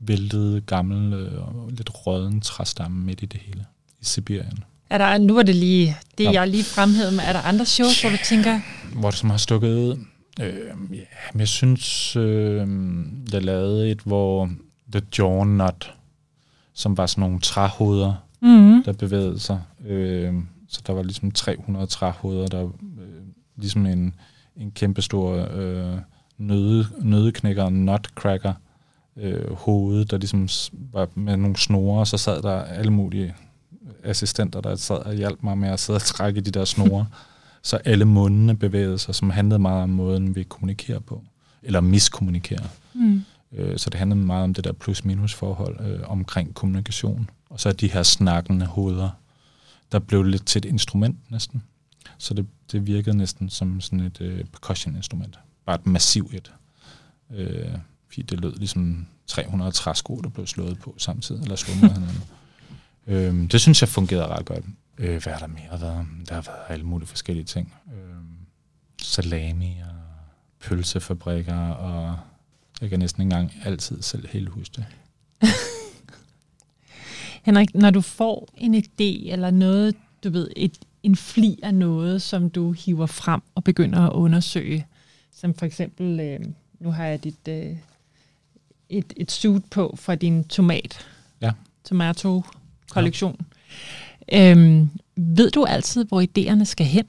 [0.08, 3.66] væltet, gammel øh, og lidt rådden træstamme midt i det hele,
[4.00, 4.64] i Sibirien.
[4.90, 6.30] Er der, nu var det lige det, Ja.
[6.32, 7.24] jeg lige fremhævede med.
[7.24, 8.60] Er der andre shows, hvor du tænker,
[8.94, 10.04] hvor det som har stukket ud.
[10.40, 12.68] Øh, ja, men jeg synes, øh,
[13.32, 14.50] jeg lavede et, hvor
[14.92, 15.94] The Jaw Nut,
[16.72, 19.60] som var sådan nogle træhoveder, mm, der bevægede sig.
[19.86, 20.34] Øh,
[20.68, 22.70] så der var ligesom 300 træhoveder, der øh,
[23.56, 24.14] ligesom en,
[24.56, 25.98] en kæmpe stor øh,
[26.38, 28.52] nøde, nødeknækker, nutcracker,
[29.16, 30.48] øh, hoved, der ligesom
[30.92, 33.34] var med nogle snore, og så sad der alle mulige
[34.04, 37.06] assistenter, der sad og hjalp mig med at sidde og trække de der snore.
[37.62, 41.24] så alle mundene bevægede sig, som handlede meget om måden, vi kommunikerer på.
[41.62, 42.66] Eller miskommunikerer.
[42.94, 47.30] mm, Øh, Så det handlede meget om det der plus-minus forhold øh, omkring kommunikation.
[47.50, 49.10] Og så de her snakkende hoveder,
[49.92, 51.62] der blev lidt til et instrument næsten.
[52.18, 55.38] Så det, det virkede næsten som sådan et øh, percussion-instrument.
[55.66, 56.52] Bare et massivt et.
[57.34, 57.68] Øh,
[58.08, 62.22] fordi det lød ligesom 300 træsko, der blev slået på samtidig, eller slået mod hinanden.
[63.06, 64.64] Øh, det synes jeg fungerede ret godt.
[64.98, 66.06] Øh, hvad har der mere været?
[66.28, 67.74] Der har været alle mulige forskellige ting.
[67.94, 68.14] Øh,
[69.02, 69.96] salami og
[70.60, 72.18] pølsefabrikker, og
[72.80, 74.86] jeg kan næsten ikke engang altid selv helt huske det.
[77.46, 82.22] Henrik, når du får en idé eller noget, du ved, et, en fli af noget,
[82.22, 84.86] som du hiver frem og begynder at undersøge,
[85.32, 86.40] som for eksempel, øh,
[86.80, 87.76] nu har jeg dit, øh,
[88.88, 91.06] et, et suit på fra din tomat,
[91.40, 91.52] ja.
[91.84, 93.36] tomato-kollektion.
[93.40, 93.44] Ja.
[94.32, 97.04] Øhm, ved du altid, hvor idéerne skal hen?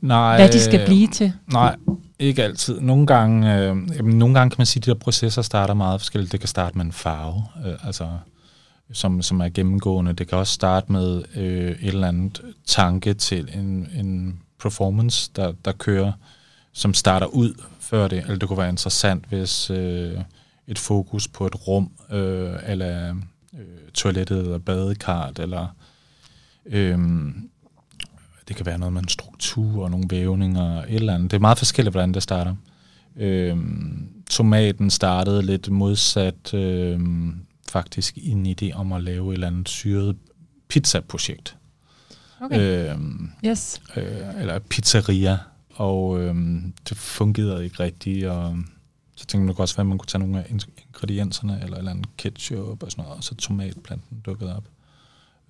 [0.00, 1.32] Nej, Hvad de skal blive til?
[1.52, 1.76] Nej,
[2.18, 2.80] ikke altid.
[2.80, 6.00] Nogle gange, øh, jamen, nogle gange kan man sige, at de der processer starter meget
[6.00, 6.32] forskelligt.
[6.32, 8.08] Det kan starte med en farve, øh, altså,
[8.92, 10.12] som, som er gennemgående.
[10.12, 15.52] Det kan også starte med øh, et eller andet tanke til en, en performance, der,
[15.64, 16.12] der kører,
[16.72, 18.18] som starter ud før det.
[18.18, 20.18] Eller det kunne være interessant, hvis øh,
[20.66, 23.14] et fokus på et rum, øh, eller
[23.58, 25.76] øh, toilettet, eller badekarret, eller...
[26.66, 26.98] Øh,
[28.48, 31.30] det kan være noget med en struktur og nogle vævninger, et eller andet.
[31.30, 32.54] Det er meget forskelligt, hvordan det starter.
[33.16, 37.34] Øhm, tomaten startede lidt modsat øhm,
[37.68, 40.16] faktisk i en idé om at lave et eller andet syret
[40.68, 41.56] pizza-projekt.
[42.40, 42.90] Okay.
[42.90, 43.82] Øhm, yes.
[43.96, 45.38] Øh, eller pizzeria.
[45.74, 48.58] Og øhm, det fungerede ikke rigtigt, og
[49.14, 50.46] så tænkte man også, at man kunne tage nogle af
[50.98, 54.64] ingredienserne, eller et eller andet ketchup og sådan noget, og så tomatplanten dukkede op.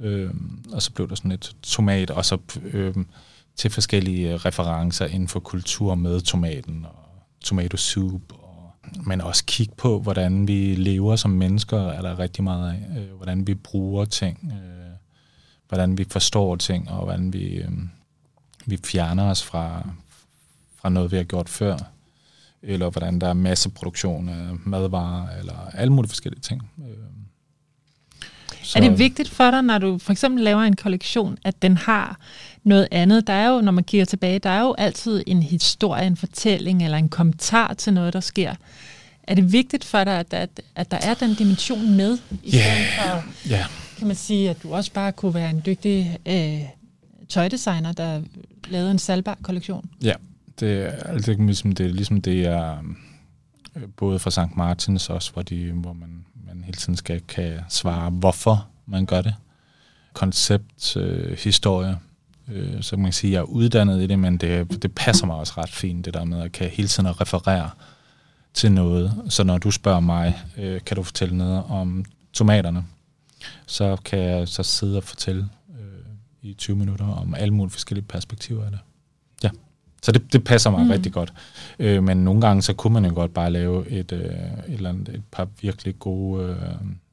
[0.00, 0.34] Øh,
[0.72, 2.94] og så blev der sådan et tomat, og så øh,
[3.56, 8.72] til forskellige øh, referencer inden for kultur med tomaten, og tomatosoup, og,
[9.06, 13.16] men også kigge på, hvordan vi lever som mennesker, er der rigtig meget af, øh,
[13.16, 14.92] hvordan vi bruger ting, øh,
[15.68, 17.70] hvordan vi forstår ting, og hvordan vi, øh,
[18.66, 19.88] vi fjerner os fra,
[20.76, 21.76] fra noget, vi har gjort før,
[22.62, 26.70] eller hvordan der er masseproduktion af madvarer, eller alle mulige forskellige ting.
[28.62, 28.78] Så.
[28.78, 32.20] Er det vigtigt for dig, når du for eksempel laver en kollektion, at den har
[32.64, 33.26] noget andet?
[33.26, 36.84] Der er jo, når man kigger tilbage, der er jo altid en historie, en fortælling
[36.84, 38.54] eller en kommentar til noget, der sker.
[39.22, 42.18] Er det vigtigt for dig, at der, at der er den dimension med?
[42.42, 42.86] I yeah.
[42.98, 43.64] for, yeah.
[43.98, 46.60] kan man sige, at du også bare kunne være en dygtig øh,
[47.28, 48.22] tøjdesigner, der
[48.68, 49.90] lavede en salgbar kollektion?
[50.02, 50.14] Ja,
[50.60, 52.78] det er, det ligesom det, ligesom det er
[53.76, 54.56] øh, både fra St.
[54.56, 59.22] Martins også, hvor, de, hvor man man hele tiden skal kan svare, hvorfor man gør
[59.22, 59.34] det.
[60.12, 61.98] Koncept, øh, historie,
[62.48, 65.26] øh, så man kan sige, at jeg er uddannet i det, men det, det passer
[65.26, 67.70] mig også ret fint, det der med at kan hele tiden referere
[68.54, 69.22] til noget.
[69.28, 72.84] Så når du spørger mig, øh, kan du fortælle noget om tomaterne,
[73.66, 78.06] så kan jeg så sidde og fortælle øh, i 20 minutter om alle mulige forskellige
[78.06, 78.80] perspektiver af det.
[80.02, 80.90] Så det, det passer mig mm.
[80.90, 81.32] rigtig godt.
[81.78, 84.34] Øh, men nogle gange, så kunne man jo godt bare lave et, øh, et,
[84.68, 86.44] eller andet, et par virkelig gode...
[86.44, 86.56] Øh,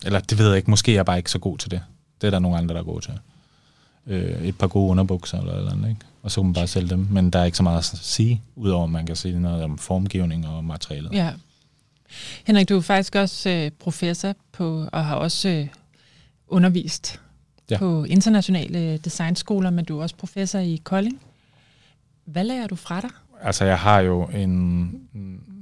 [0.05, 1.81] eller det ved jeg ikke, måske er jeg bare ikke så god til det.
[2.21, 3.13] Det er der nogle andre, der er gode til.
[4.07, 6.01] Øh, et par gode underbukser eller eller andet, ikke?
[6.23, 7.07] Og så kunne man bare sælge dem.
[7.11, 9.77] Men der er ikke så meget at sige, udover at man kan sige noget om
[9.77, 11.11] formgivning og materialet.
[11.13, 11.31] Ja.
[12.43, 15.67] Henrik, du er faktisk også øh, professor på, og har også øh,
[16.47, 17.19] undervist
[17.71, 17.77] ja.
[17.77, 21.21] på internationale designskoler, men du er også professor i Kolding.
[22.25, 23.09] Hvad lærer du fra dig?
[23.41, 25.09] Altså, jeg har jo en,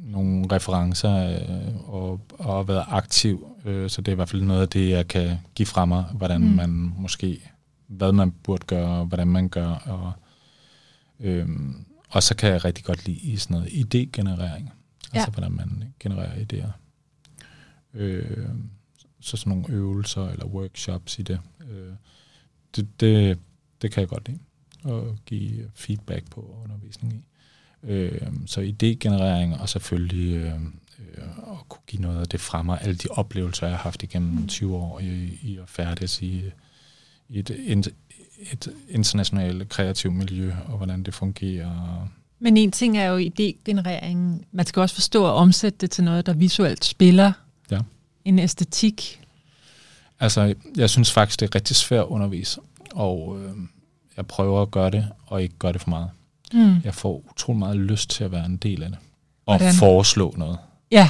[0.04, 4.62] nogle referencer øh, og, og været aktiv, øh, så det er i hvert fald noget
[4.62, 6.47] af det, jeg kan give fra mig, hvordan mm.
[6.47, 7.52] man måske,
[7.88, 10.12] hvad man burde gøre, og hvordan man gør, og,
[11.19, 11.47] øh,
[12.10, 14.71] og så kan jeg rigtig godt lide sådan noget idégenerering,
[15.13, 15.19] ja.
[15.19, 16.71] altså hvordan man genererer idéer.
[17.93, 18.49] Øh,
[19.19, 21.39] så sådan nogle øvelser eller workshops i det.
[21.69, 21.93] Øh,
[22.76, 23.39] det, det,
[23.82, 24.39] det kan jeg godt lide
[24.84, 27.24] og give feedback på undervisning i.
[27.84, 30.54] Øh, så idégenerering og selvfølgelig øh,
[31.00, 34.04] øh, at kunne give noget af det frem og alle de oplevelser, jeg har haft
[34.04, 34.76] igennem 20 mm.
[34.76, 36.43] år i, i at færdes i,
[37.30, 37.93] i et, et,
[38.52, 42.08] et internationalt kreativt miljø, og hvordan det fungerer.
[42.39, 44.46] Men en ting er jo idégenereringen.
[44.52, 47.32] Man skal også forstå at omsætte det til noget, der visuelt spiller.
[47.72, 47.80] Ja.
[48.26, 49.22] En æstetik.
[50.19, 52.60] Altså, jeg synes faktisk, det er rigtig svært at undervise.
[52.93, 53.52] Og øh,
[54.17, 56.10] jeg prøver at gøre det, og ikke gøre det for meget.
[56.54, 56.82] Mm.
[56.84, 58.97] Jeg får utrolig meget lyst til at være en del af det.
[59.45, 59.73] Og Hvordan?
[59.73, 60.58] foreslå noget.
[60.91, 61.10] Ja.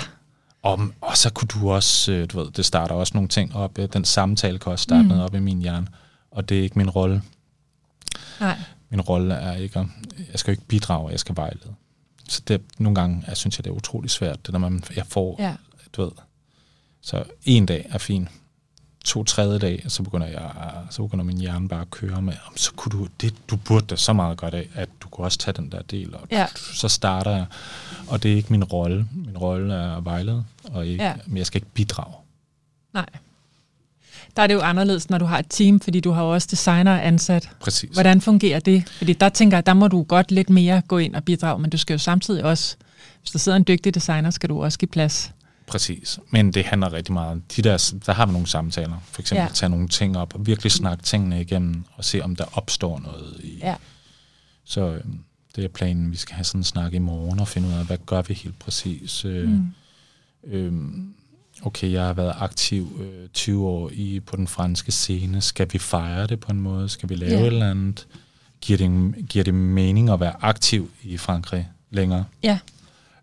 [0.62, 3.78] Og, og så kunne du også, øh, du ved, det starter også nogle ting op.
[3.94, 5.20] Den samtale kan også starte mm.
[5.20, 5.88] op i min hjerne.
[6.32, 7.22] Og det er ikke min rolle.
[8.40, 8.58] Nej.
[8.90, 9.88] Min rolle er ikke,
[10.32, 11.74] jeg skal ikke bidrage, jeg skal vejlede.
[12.28, 15.06] Så det, nogle gange, jeg synes jeg, det er utrolig svært, det der man, jeg
[15.08, 15.56] får, ja.
[15.94, 16.12] du ved.
[17.02, 18.30] Så en dag er fint
[19.04, 20.52] to tredje dag, så begynder, jeg,
[20.90, 23.96] så begynder min hjerne bare at køre med, så kunne du, det, du burde da
[23.96, 26.48] så meget godt af, at du kunne også tage den der del, og ja.
[26.56, 27.46] så starter jeg,
[28.08, 29.08] og det er ikke min rolle.
[29.12, 31.14] Min rolle er at vejlede, og ikke, ja.
[31.26, 32.14] men jeg skal ikke bidrage.
[32.94, 33.06] Nej.
[34.36, 36.48] Der er det jo anderledes, når du har et team, fordi du har jo også
[36.52, 37.50] designer ansat.
[37.60, 37.90] Præcis.
[37.90, 38.90] Hvordan fungerer det?
[38.90, 41.70] Fordi der tænker jeg, der må du godt lidt mere gå ind og bidrage, men
[41.70, 42.76] du skal jo samtidig også,
[43.22, 45.32] hvis der sidder en dygtig designer, skal du også give plads.
[45.68, 46.20] Præcis.
[46.30, 47.42] Men det handler rigtig meget.
[47.56, 48.98] De der, der har vi nogle samtaler.
[49.12, 49.50] For eksempel Ja.
[49.54, 53.40] tage nogle ting op og virkelig snakke tingene igennem og se, om der opstår noget.
[53.44, 53.58] I.
[53.62, 53.76] Ja.
[54.66, 55.04] Så øh,
[55.56, 56.12] det er planen.
[56.12, 58.34] Vi skal have sådan en snak i morgen og finde ud af, hvad gør vi
[58.34, 59.26] helt præcis.
[59.26, 59.74] Øh, Mm.
[60.48, 60.74] øh,
[61.62, 65.42] okay, jeg har været aktiv øh, 20 år i på den franske scene.
[65.42, 66.90] Skal vi fejre det på en måde?
[66.90, 67.40] Skal vi lave Ja.
[67.42, 68.08] et eller andet?
[68.62, 72.26] Giver det, giver det mening at være aktiv i Frankrig længere?
[72.44, 72.60] Ja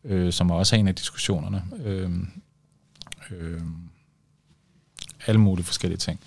[0.04, 1.64] øh, som også er en af diskussionerne.
[1.84, 2.10] Øh,
[3.30, 3.60] øh,
[5.26, 6.20] alle mulige forskellige ting.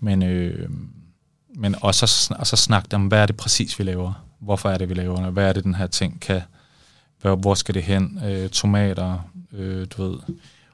[0.00, 0.70] Men, øh,
[1.54, 4.26] men også, og så snakke om, hvad er det præcis, vi laver?
[4.38, 5.32] Hvorfor er det, vi laver det?
[5.32, 6.42] Hvad er det, den her ting kan?
[7.20, 8.20] Hvor, hvor skal det hen?
[8.24, 10.18] Øh, tomater, øh, du ved.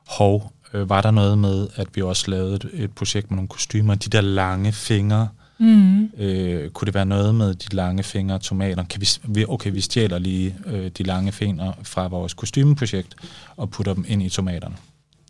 [0.08, 3.48] Hov, øh, var der noget med, at vi også lavede et, et projekt med nogle
[3.48, 3.94] kostymer?
[3.94, 6.04] De der lange fingre, Mm.
[6.16, 8.84] Øh, kunne det være noget med de lange fingre og tomater?
[8.84, 13.14] Kan vi, okay, vi stjæler lige øh, de lange fingre fra vores kostymeprojekt
[13.56, 14.76] og putter dem ind i tomaterne.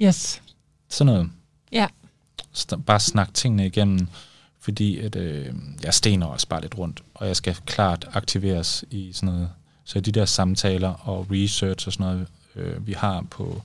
[0.02, 0.42] Yes.
[0.88, 1.30] Sådan noget.
[1.72, 1.86] Ja.
[2.56, 4.06] St- bare snak tingene igennem,
[4.60, 9.12] fordi at, øh, jeg stener også bare lidt rundt, og jeg skal klart aktiveres i
[9.12, 9.50] sådan noget.
[9.84, 13.62] Så de der samtaler og research og sådan noget, øh, vi har på,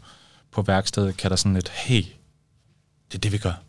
[0.51, 2.03] på værkstedet, kan der sådan lidt, hey,
[3.11, 3.61] det er det, vi gør.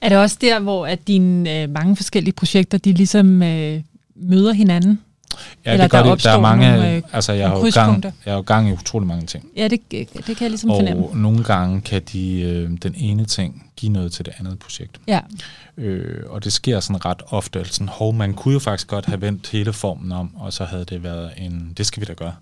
[0.00, 3.82] Er det også der, hvor at dine øh, mange forskellige projekter, de ligesom øh,
[4.16, 5.00] møder hinanden?
[5.66, 7.70] Ja, Eller det gør der der, der er mange, nogle, øh, altså jeg har, jo
[7.74, 9.48] gang, jeg har jo gang i utrolig mange ting.
[9.56, 11.06] Ja, det, det kan jeg ligesom fornemme.
[11.06, 15.00] Og nogle gange kan de, øh, den ene ting give noget til det andet projekt.
[15.06, 15.20] Ja.
[15.76, 17.64] Øh, og det sker sådan ret ofte.
[17.64, 20.84] Sådan, hov, man kunne jo faktisk godt have vendt hele formen om, og så havde
[20.84, 22.34] det været en, det skal vi da gøre.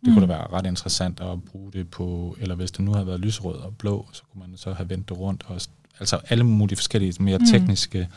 [0.00, 0.14] Det mm.
[0.14, 3.20] kunne da være ret interessant at bruge det på, eller hvis det nu havde været
[3.20, 5.44] lyserød og blå, så kunne man så have vendt det rundt.
[5.46, 5.60] Og,
[6.00, 7.46] altså alle mulige forskellige mere Mm.
[7.46, 8.08] tekniske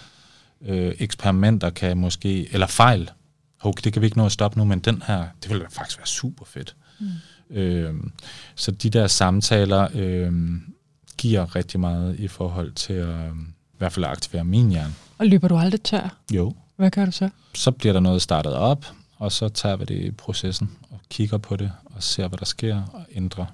[0.65, 3.09] øh, eksperimenter kan måske, eller fejl,
[3.61, 5.97] hov, det kan vi ikke nå at stoppe nu, men den her, det ville faktisk
[5.99, 6.75] være super fedt.
[6.99, 7.55] Mm.
[7.55, 7.93] Øh,
[8.55, 10.33] så de der samtaler øh,
[11.17, 13.31] giver rigtig meget i forhold til at øh,
[13.73, 14.93] i hvert fald at aktivere min hjerne.
[15.17, 16.17] Og løber du aldrig tør?
[16.33, 16.55] Jo.
[16.75, 17.29] Hvad gør du så?
[17.53, 18.85] Så bliver der noget startet op,
[19.17, 22.45] og så tager vi det i processen og kigger på det og ser, hvad der
[22.45, 23.45] sker og ændrer.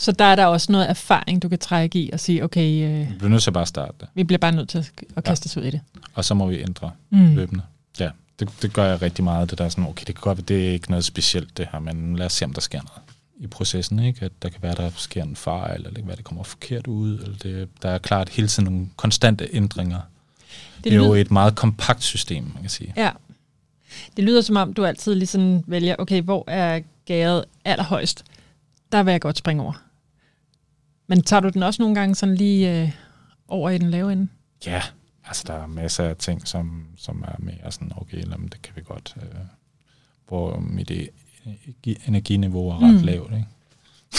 [0.00, 3.10] Så der er der også noget erfaring, du kan trække i og sige, okay, øh,
[3.10, 5.24] Vi bliver nødt til bare at starte det, vi bliver bare nødt til at, at
[5.24, 5.80] kaste os ud i det.
[6.14, 7.34] og så må vi ændre Mm.
[7.34, 7.62] løbende.
[8.00, 9.50] Ja, det, det gør jeg rigtig meget.
[9.50, 11.78] Det der er sådan, okay, det kan godt det er ikke noget specielt det her,
[11.78, 13.00] men lad os se, om der sker noget
[13.40, 14.24] i processen, ikke?
[14.24, 16.86] At der kan være, der sker en fejl, eller det kan være, det kommer forkert
[16.86, 20.00] ud, eller det, der er klart hele tiden nogle konstante ændringer.
[20.76, 22.92] Det, det er jo et meget kompakt system, man kan sige.
[22.96, 23.10] Ja.
[24.16, 28.24] Det lyder som om, du altid ligesom vælger, okay, hvor er gæret allerhøjst?
[28.92, 29.72] Der vil jeg godt springe over.
[31.08, 32.90] Men tager du den også nogle gange sådan lige øh,
[33.48, 34.28] over i den lave ende?
[34.66, 34.82] Ja,
[35.24, 38.72] altså der er masser af ting, som, som er mere sådan, okay, jamen, det kan
[38.76, 39.22] vi godt, øh,
[40.28, 41.08] hvor mit e-
[41.46, 43.02] energi- energiniveau er ret Mm.
[43.02, 43.46] lavt, ikke?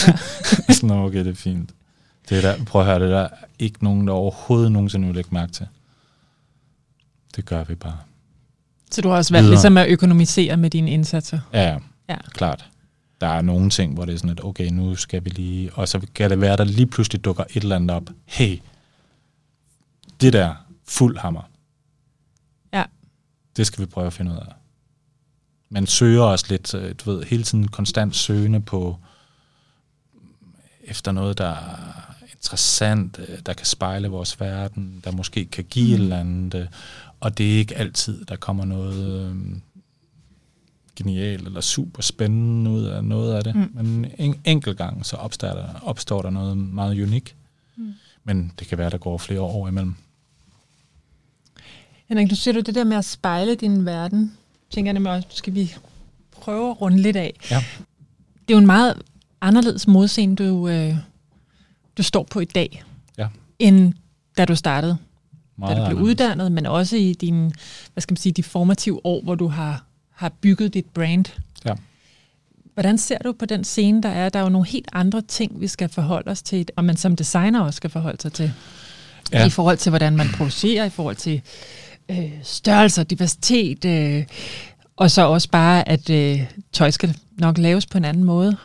[0.74, 1.70] sådan, okay, det er fint.
[2.28, 5.14] Det er der, prøv at høre, det er der ikke nogen, der overhovedet nogensinde vil
[5.16, 5.66] lægge mærke til.
[7.36, 7.98] Det gør vi bare.
[8.90, 9.54] Så du har også valgt Videre.
[9.54, 11.38] ligesom at økonomisere med dine indsatser?
[11.52, 12.16] Ja, ja, Ja.
[12.30, 12.70] klart.
[13.20, 15.74] Der er nogle ting, hvor det er sådan, at okay, nu skal vi lige...
[15.74, 18.10] Og så kan det være, at der lige pludselig dukker et eller andet op.
[18.24, 18.58] Hey,
[20.20, 20.54] det der,
[20.88, 21.42] fuld hammer.
[22.72, 22.84] Ja.
[23.56, 24.52] Det skal vi prøve at finde ud af.
[25.68, 28.96] Man søger også lidt, øh, du ved, hele tiden konstant søgende på
[30.84, 35.86] efter noget, der er interessant, øh, der kan spejle vores verden, der måske kan give
[35.88, 35.94] mm.
[35.94, 36.54] et eller andet.
[36.54, 36.66] øh,
[37.20, 39.36] Og det er ikke altid, der kommer noget øh,
[41.02, 43.54] genialt eller super spændende ud af noget af det.
[43.54, 43.70] Mm.
[43.74, 47.36] Men en enkelt gang, så opstår der, opstår der noget meget unik.
[47.76, 47.84] Mm.
[47.84, 47.92] Mm.
[48.24, 49.94] Men det kan være, der går flere år imellem.
[52.08, 54.32] Henrik, nu siger du det der med at spejle din verden.
[54.70, 55.74] Tænker jeg nemlig også, skal vi
[56.30, 57.32] prøve at runde lidt af.
[57.50, 57.64] Ja.
[58.48, 59.02] Det er jo en meget
[59.40, 60.94] anderledes modscene, du, øh,
[61.98, 62.82] du står på i dag,
[63.18, 63.28] Ja.
[63.58, 63.92] end
[64.38, 64.96] da du startede.
[65.56, 66.10] Meget da du blev anderledes.
[66.10, 67.52] uddannet, men også i din,
[67.92, 69.84] hvad skal man sige, de formative år, hvor du har,
[70.20, 71.24] har bygget dit brand.
[71.64, 71.74] Ja.
[72.74, 74.28] Hvordan ser du på den scene, der er?
[74.28, 77.16] Der er jo nogle helt andre ting, vi skal forholde os til, og man som
[77.16, 78.52] designer også skal forholde sig til.
[79.32, 79.38] Ja.
[79.38, 79.46] Ja.
[79.46, 81.42] I forhold til, hvordan man producerer, i forhold til
[82.10, 84.24] øh, størrelse og diversitet, øh,
[84.96, 86.40] og så også bare, at øh,
[86.72, 88.56] tøj skal nok laves på en anden måde.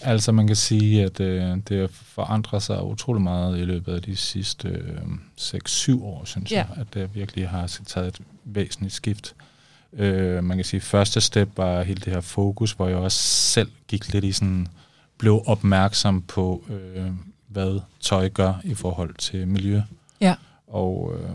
[0.00, 4.02] Altså man kan sige, at øh, det har forandret sig utrolig meget i løbet af
[4.02, 5.00] de sidste øh,
[5.40, 6.56] 6-7 år, synes Ja.
[6.56, 9.34] jeg, at det virkelig har taget et væsentligt skift.
[9.38, 9.55] Øh,
[10.44, 13.70] man kan sige, at første step var hele det her fokus, hvor jeg også selv
[13.88, 14.66] gik lidt i sådan,
[15.18, 17.06] blev opmærksom på øh,
[17.48, 19.82] hvad tøj gør i forhold til miljø.
[20.20, 20.34] Ja.
[20.66, 21.30] Og øh,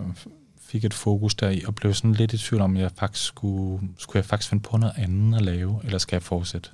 [0.62, 3.82] fik et fokus der i, og blev sådan lidt i tvivl om, jeg faktisk skulle,
[3.98, 6.70] skulle jeg faktisk finde på noget andet at lave, eller skal jeg fortsætte?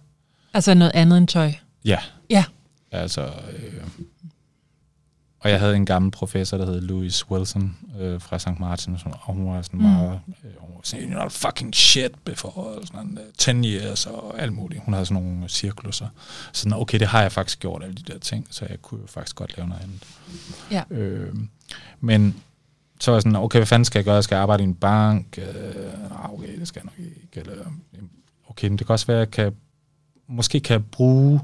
[0.53, 1.51] Altså noget andet end tøj?
[1.85, 1.99] Ja.
[2.29, 2.43] Ja.
[2.91, 3.83] Altså, øh,
[5.39, 8.59] og jeg havde en gammel professor, der hed Louis Wilson øh, fra St.
[8.59, 9.85] Martin, og, sådan, og hun var sådan mm.
[9.85, 14.53] meget, øh, hun var sådan, you're fucking shit before sådan, uh, 10 years og alt
[14.53, 14.83] muligt.
[14.83, 16.07] Hun havde sådan nogle cirkluser.
[16.53, 19.07] Sådan, okay, det har jeg faktisk gjort, alle de der ting, så jeg kunne jo
[19.07, 20.03] faktisk godt lave noget andet.
[20.71, 20.83] Ja.
[20.89, 21.35] Øh,
[21.99, 22.35] men
[22.99, 24.23] så var jeg sådan, okay, hvad fanden skal jeg gøre?
[24.23, 25.37] Skal jeg arbejde i en bank?
[25.37, 27.49] Øh, okay, det skal jeg nok ikke.
[27.49, 27.65] Eller,
[28.49, 29.55] okay, men det kan også være, at jeg kan,
[30.27, 31.39] måske kan jeg bruge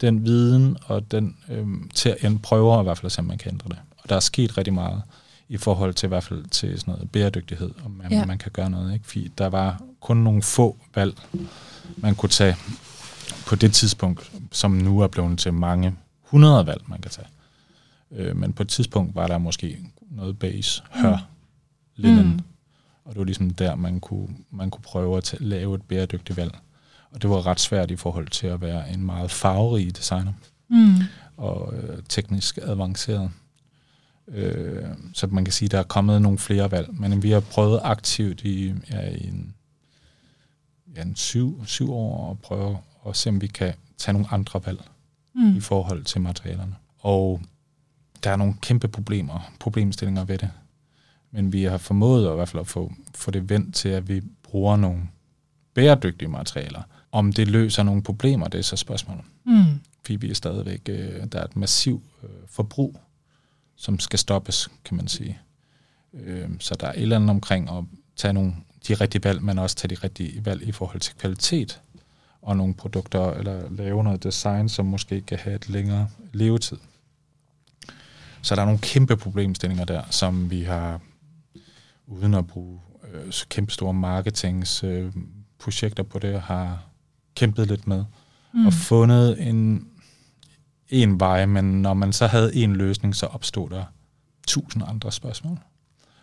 [0.00, 3.38] den viden og den øhm, til at prøve i hvert fald at se, om man
[3.38, 3.78] kan ændre det.
[3.98, 5.02] Og der er sket rigtig meget
[5.48, 8.26] i forhold til i hvert fald til sådan noget bæredygtighed, om man, ja.
[8.26, 8.94] man kan gøre noget.
[8.94, 9.06] Ikke?
[9.06, 11.14] Fordi der var kun nogle få valg,
[11.96, 12.56] man kunne tage
[13.46, 17.28] på det tidspunkt, som nu er blevet til mange hundrede valg, man kan tage.
[18.10, 19.78] Øh, men på et tidspunkt var der måske
[20.10, 21.22] noget base, hør, mm.
[21.96, 22.40] linnen, mm.
[23.04, 26.58] og det var ligesom der, man kunne, man kunne prøve at lave et bæredygtigt valg.
[27.10, 30.32] Og det var ret svært i forhold til at være en meget farverig designer.
[30.68, 30.94] Mm.
[31.36, 33.30] Og øh, teknisk avanceret.
[34.28, 36.88] Øh, så man kan sige, at der er kommet nogle flere valg.
[36.92, 39.54] Men vi har prøvet aktivt i, ja, i en,
[40.96, 44.60] ja, en syv, syv år at prøve at se, om vi kan tage nogle andre
[44.66, 44.80] valg
[45.34, 45.56] mm.
[45.56, 46.74] i forhold til materialerne.
[46.98, 47.40] Og
[48.24, 50.50] der er nogle kæmpe problemer, problemstillinger ved det.
[51.30, 54.08] Men vi har formået at, i hvert fald at få, få det vendt til, at
[54.08, 55.02] vi bruger nogle
[55.74, 56.82] bæredygtige materialer,
[57.16, 59.24] om det løser nogle problemer, det er så spørgsmålet.
[59.44, 59.80] Mm.
[60.02, 63.00] Fordi vi er stadigvæk, øh, der er et massivt øh, forbrug,
[63.76, 65.38] som skal stoppes, kan man sige.
[66.14, 67.84] Øh, så der er et eller andet omkring at
[68.16, 68.54] tage nogle,
[68.88, 71.80] de rigtige valg, men også tage de rigtige valg i forhold til kvalitet,
[72.42, 76.76] og nogle produkter, eller lave noget design, som måske kan have et længere levetid.
[78.42, 81.00] Så der er nogle kæmpe problemstillinger der, som vi har,
[82.06, 82.80] uden at bruge
[83.12, 86.86] øh, kæmpe store marketingsprojekter øh, på det, har
[87.36, 88.04] kæmpet lidt med,
[88.52, 88.66] mm.
[88.66, 89.86] og fundet en,
[90.88, 93.84] en vej, men når man så havde en løsning, så opstod der
[94.46, 95.58] tusind andre spørgsmål.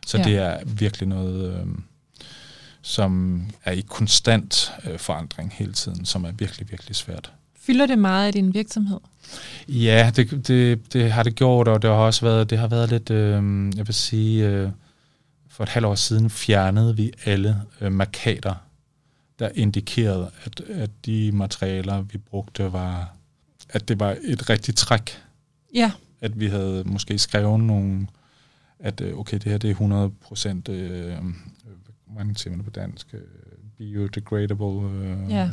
[0.08, 0.24] Så ja.
[0.24, 1.66] det er virkelig noget, øh,
[2.82, 7.34] som er i konstant øh, forandring hele tiden, som er virkelig, virkelig svært.
[7.60, 9.00] Fylder det meget af din virksomhed?
[9.68, 12.90] Ja, det, det, det har det gjort, og det har også været, det har været
[12.90, 14.70] lidt, øh, jeg vil sige, øh,
[15.50, 18.54] for et halvt år siden fjernede vi alle øh, markader
[19.44, 23.14] der indikerede, at, at de materialer, vi brugte, var,
[23.70, 25.12] at det var et rigtigt træk.
[25.76, 25.92] Ja.
[26.22, 28.08] At vi havde måske skrevet nogle,
[28.80, 31.16] at øh, okay, det her det er 100 procent, øh,
[32.16, 33.20] mange siger man på dansk, øh,
[33.78, 35.50] biodegradable, øh, ja.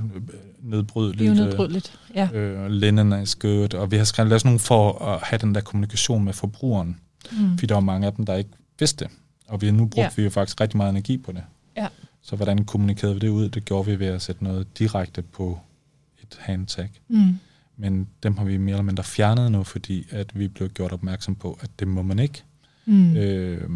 [0.63, 1.35] nedbrydeligt.
[1.35, 2.29] Bionedbrydeligt, ja.
[2.33, 5.61] Øh, linen is good, og vi har skrevet sådan nogle for at have den der
[5.61, 7.01] kommunikation med forbrugeren,
[7.33, 7.51] mm.
[7.51, 9.13] fordi der var mange af dem, der ikke vidste det.
[9.49, 10.11] Og vi nu brugte ja.
[10.17, 11.43] vi jo faktisk rigtig meget energi på det.
[11.77, 11.87] Ja.
[12.23, 13.49] Så hvordan kommunikerede vi det ud?
[13.49, 15.61] Det gjorde vi ved at sætte noget direkte på
[16.23, 16.91] et handtag.
[17.09, 17.39] Mm.
[17.77, 21.35] Men dem har vi mere eller mindre fjernet nu, fordi at vi blev gjort opmærksom
[21.35, 22.43] på, at det må man ikke.
[22.87, 23.17] Mm.
[23.17, 23.71] Øh,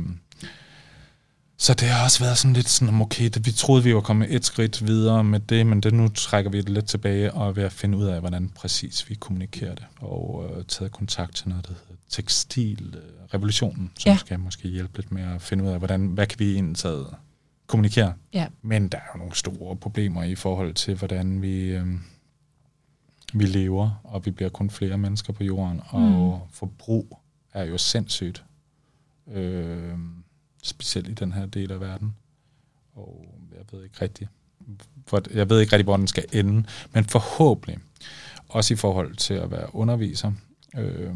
[1.57, 4.35] så det har også været sådan lidt sådan, okay, det, vi troede, vi var kommet
[4.35, 7.53] et skridt videre med det, men det, nu trækker vi det lidt tilbage og er
[7.53, 9.85] ved at finde ud af, hvordan præcis vi kommunikerer det.
[9.97, 14.17] Og øh, taget kontakt til noget, der hedder tekstilrevolutionen, som ja.
[14.17, 16.77] skal måske hjælpe lidt med at finde ud af, hvordan, hvad kan vi egentlig
[17.75, 18.15] kommunikere.
[18.33, 18.47] Ja.
[18.63, 21.87] Men der er jo nogle store problemer i forhold til, hvordan vi, øh,
[23.33, 26.51] vi lever, og vi bliver kun flere mennesker på jorden, og mm.
[26.53, 27.19] forbrug
[27.53, 28.45] er jo sindssygt.
[29.33, 29.95] Øh,
[30.63, 32.17] specielt i den her del af verden.
[32.95, 34.31] Og jeg ved ikke rigtigt,
[35.07, 37.79] for, jeg ved ikke rigtig, hvor den skal ende, men forhåbentlig,
[38.49, 40.33] også i forhold til at være underviser,
[40.77, 41.15] øh,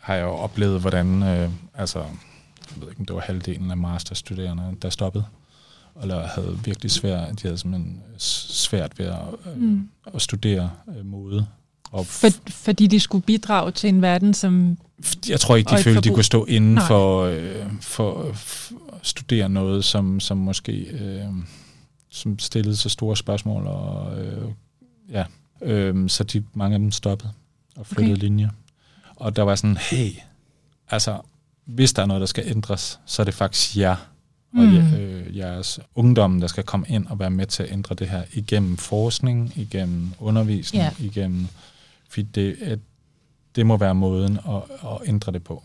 [0.00, 2.04] har jeg jo oplevet, hvordan, øh, altså,
[2.70, 5.24] jeg ved ikke, om det var halvdelen af masterstuderende, der stoppede,
[6.02, 9.88] eller havde virkelig svært, de havde simpelthen svært ved at, øh, mm.
[10.14, 11.46] at studere øh, mode.
[11.90, 14.78] Og for, fordi de skulle bidrage til en verden, som...
[15.28, 19.48] Jeg tror ikke, de følte, de kunne stå inden for, øh, for, for at studere
[19.48, 21.24] noget, som, som måske øh,
[22.14, 24.50] som stillede så store spørgsmål, og øh,
[25.10, 25.24] ja,
[25.62, 27.32] øh, så de, mange af dem stoppede
[27.76, 28.22] og flyttede okay.
[28.22, 28.48] linjer.
[29.16, 30.10] Og der var sådan, hey,
[30.90, 31.20] altså,
[31.64, 33.96] hvis der er noget, der skal ændres, så er det faktisk jer
[34.56, 34.94] og mm.
[34.94, 38.22] øh, jeres ungdom, der skal komme ind og være med til at ændre det her
[38.32, 41.04] igennem forskning, igennem undervisning, yeah.
[41.04, 41.46] igennem...
[42.08, 42.78] Fordi det, at
[43.56, 45.62] det må være måden at, at ændre det på.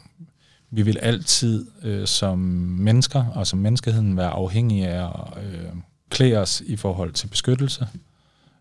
[0.72, 2.40] Vi vil altid øh, som
[2.80, 5.70] mennesker og som menneskeheden være afhængige af at øh,
[6.10, 7.88] klæde os i forhold til beskyttelse,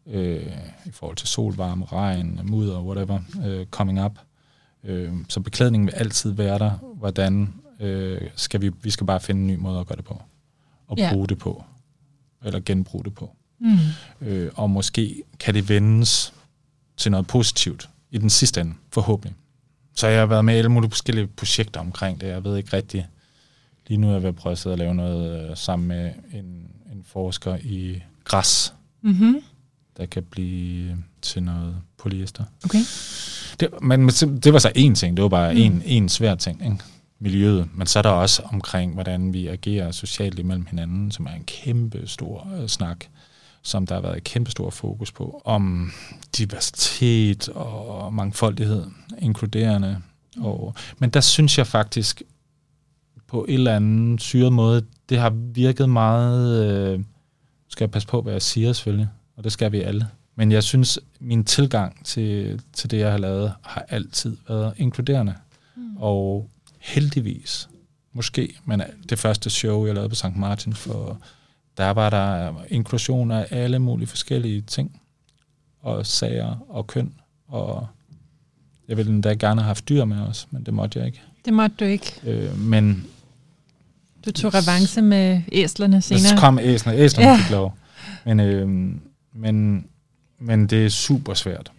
[0.06, 0.46] øh,
[0.86, 4.18] i forhold til solvarme, regn, mudder, whatever, øh, coming up.
[4.84, 6.70] Øh, så beklædning vil altid være der.
[6.94, 8.70] Hvordan øh, skal vi...
[8.82, 10.22] Vi skal bare finde en ny måde at gøre det på.
[10.86, 11.12] Og ja.
[11.12, 11.64] bruge det på.
[12.44, 13.30] Eller genbruge det på.
[13.60, 13.76] Mm.
[14.20, 16.34] Øh, og måske kan det vendes
[16.96, 19.34] til noget positivt i den sidste ende, forhåbentlig.
[19.94, 22.26] Så jeg har været med i alle mulige forskellige projekter omkring det.
[22.26, 23.06] Jeg ved ikke rigtigt.
[23.86, 26.12] Lige nu er jeg ved at prøve at sidde og lave noget øh, sammen med
[26.32, 29.42] en, en forsker i græs, Mm-hmm.
[29.96, 32.44] der kan blive til noget polyester.
[32.64, 32.78] Okay.
[33.60, 35.16] Det, men det var så én ting.
[35.16, 35.60] Det var bare Mm.
[35.60, 36.64] en, en svær ting.
[36.64, 36.76] Ikke?
[37.20, 37.68] Miljøet.
[37.74, 41.44] Men så er der også omkring, hvordan vi agerer socialt imellem hinanden, som er en
[41.44, 43.04] kæmpe stor øh, snak,
[43.62, 45.92] som der har været et kæmpe stor fokus på, om
[46.38, 48.86] diversitet og mangfoldighed,
[49.18, 49.98] inkluderende.
[50.40, 52.22] Og, men der synes jeg faktisk,
[53.28, 56.64] på en eller anden syret måde, det har virket meget...
[56.94, 57.00] Øh,
[57.68, 60.08] skal jeg passe på, hvad jeg siger selvfølgelig, og det skal vi alle.
[60.38, 65.34] Men jeg synes, min tilgang til, til det, jeg har lavet, har altid været inkluderende.
[65.76, 65.96] Mm.
[65.96, 67.68] Og heldigvis,
[68.12, 70.36] måske, men det første show, jeg lavede på St.
[70.36, 71.18] Martin, for
[71.76, 75.00] der var der inklusion af alle mulige forskellige ting,
[75.82, 77.12] og sager og køn,
[77.48, 77.86] og
[78.88, 81.20] jeg ville endda gerne have haft dyr med os, men det måtte jeg ikke.
[81.44, 82.12] Det måtte du ikke.
[82.26, 83.06] Øh, men
[84.24, 86.22] Du tog revanche med æslerne senere.
[86.22, 87.28] så kom æslerne Ja.
[87.28, 87.36] ja.
[87.36, 87.74] fik lov.
[88.24, 88.68] Men, øh,
[89.34, 89.86] men,
[90.38, 91.72] men det er super svært.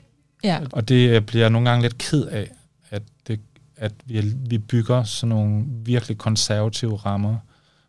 [0.43, 0.59] Ja.
[0.71, 2.51] Og det bliver jeg nogle gange lidt ked af,
[2.89, 3.39] at, det,
[3.75, 7.37] at vi, vi bygger sådan nogle virkelig konservative rammer,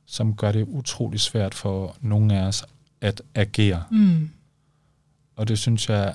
[0.06, 2.64] som gør det utrolig svært for nogle af os
[3.00, 3.84] at agere.
[3.90, 4.30] Mm.
[5.36, 6.14] Og det synes jeg,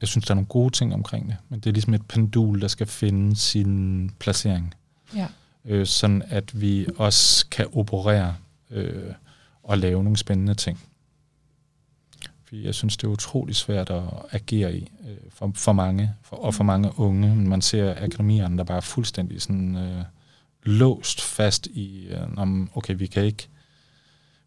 [0.00, 2.60] jeg synes, der er nogle gode ting omkring det, men det er ligesom et pendul,
[2.60, 4.74] der skal finde sin placering,
[5.16, 5.26] Ja.
[5.64, 8.34] øh, sådan at vi også kan operere
[8.70, 9.12] øh,
[9.62, 10.80] og lave nogle spændende ting.
[12.48, 16.36] Fordi jeg synes, det er utrolig svært at agere i øh, for, for mange, for,
[16.36, 17.36] og for mange unge.
[17.36, 20.04] Man ser akademierne, der bare er fuldstændig sådan, øh,
[20.62, 23.48] låst fast i, øh, om, okay, vi kan ikke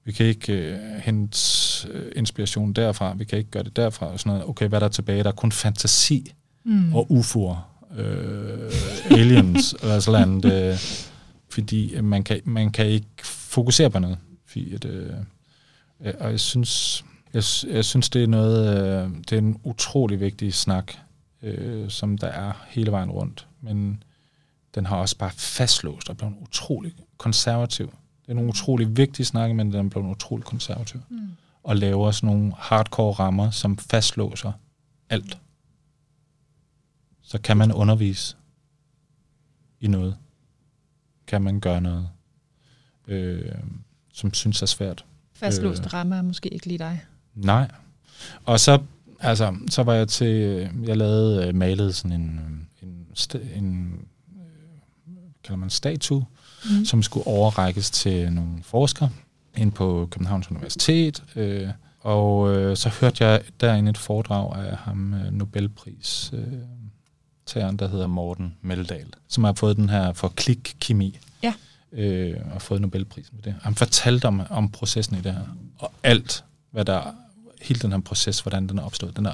[0.03, 1.37] vi kan ikke øh, hente
[1.89, 4.49] øh, inspiration derfra, vi kan ikke gøre det derfra, og sådan noget.
[4.49, 5.23] Okay, hvad er der tilbage?
[5.23, 6.33] Der er kun fantasi
[6.63, 6.95] Mm.
[6.95, 7.55] og UFO'er,
[7.99, 8.71] øh,
[9.11, 10.79] aliens eller sådan noget, øh,
[11.49, 14.17] fordi man kan, man kan ikke fokusere på noget.
[14.45, 15.13] Fordi at, øh,
[16.01, 17.43] øh, og jeg synes, jeg,
[17.75, 20.93] jeg synes, det er noget, øh, det er en utrolig vigtig snak,
[21.41, 24.03] øh, som der er hele vejen rundt, men
[24.75, 27.87] den har også bare fastlåst og blevet utrolig konservativ.
[28.21, 31.01] Det er nogle utrolig vigtige snakke, men den er blevet utrolig konservativ.
[31.09, 31.31] Mm.
[31.63, 34.51] Og laver sådan nogle hardcore rammer, som fastlåser
[35.09, 35.37] alt.
[37.21, 38.35] Så kan man undervise
[39.79, 40.17] i noget.
[41.27, 42.09] Kan man gøre noget,
[43.07, 43.55] øh,
[44.13, 45.05] som synes er svært.
[45.33, 45.93] Fastlåste Øh.
[45.93, 47.05] rammer er måske ikke lige dig.
[47.35, 47.71] Nej.
[48.45, 48.79] Og så,
[49.19, 52.39] altså, så var jeg til, jeg lavede, øh, malede sådan en,
[52.83, 53.99] øh, en, en
[54.37, 55.13] øh,
[55.43, 56.25] kalder man statue,
[56.69, 56.85] Mm.
[56.85, 59.09] som skulle overrækkes til nogle forskere
[59.57, 61.23] ind på Københavns Universitet.
[61.35, 61.67] Øh,
[61.99, 66.43] og øh, så hørte jeg derinde et foredrag af ham øh, Nobelpris øh,
[67.45, 71.19] tageren, der hedder Morten Meldal, som har fået den her for klikkemi.
[71.43, 71.53] Ja.
[71.91, 73.55] Øh, og fået Nobelprisen for det.
[73.61, 75.55] Han fortalte om, om processen i det her.
[75.79, 77.15] Og alt, hvad der
[77.61, 79.33] hele den her proces, hvordan den er opstået, den er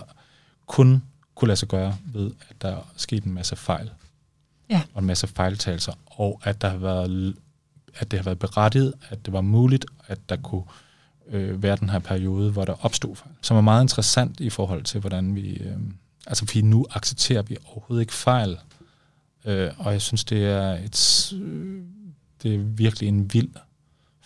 [0.68, 1.04] kun
[1.36, 3.90] kunne lade sig gøre ved, at der er sket en masse fejl.
[4.70, 4.82] Ja.
[4.94, 5.94] Og en masse fejltagelser.
[6.06, 7.36] Og at der har været
[8.00, 10.64] at det har været berettiget, at det var muligt, at der kunne
[11.30, 13.34] øh, være den her periode, hvor der opstod fejl.
[13.42, 15.54] Som er meget interessant i forhold til, hvordan vi...
[15.54, 15.78] Øh,
[16.28, 18.58] altså, fordi nu accepterer vi overhovedet ikke fejl.
[19.46, 21.34] Øh, og jeg synes, det er et...
[21.34, 21.84] Øh,
[22.44, 23.50] det er virkelig en vild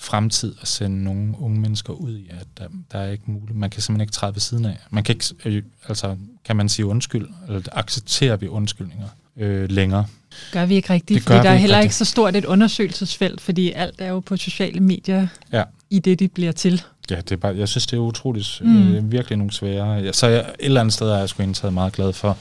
[0.01, 3.57] fremtid at sende nogle unge mennesker ud i, at der, der er ikke muligt.
[3.57, 4.77] Man kan simpelthen ikke træde ved siden af.
[4.89, 10.05] Man kan ikke, øh, altså, kan man sige undskyld, eller accepterer vi undskyldninger øh, længere.
[10.51, 11.85] Gør vi ikke rigtigt, Det fordi der er ikke heller rigtigt.
[11.85, 15.63] ikke så stort et undersøgelsesfelt, fordi alt er jo på sociale medier Ja.
[15.89, 16.81] i det, de bliver til.
[17.09, 18.69] Ja, det er bare, jeg synes, det er utroligt, Mm.
[18.69, 18.93] mm.
[18.95, 20.13] øh, virkelig nogle svære.
[20.13, 22.37] Så jeg, et eller andet sted er jeg sgu egentlig taget meget glad for,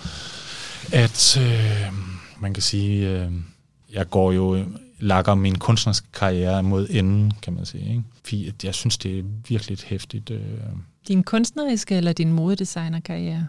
[0.93, 1.93] at øh,
[2.41, 3.27] man kan sige, øh,
[3.93, 4.65] jeg går jo,
[5.01, 7.89] lakker min kunstneriske karriere mod enden, kan man sige.
[7.91, 8.03] Ikke?
[8.25, 10.31] Fordi jeg synes, det er virkelig et hæftigt...
[10.31, 10.41] Øh,
[11.09, 13.47] Din kunstneriske eller din modedesignerkarriere?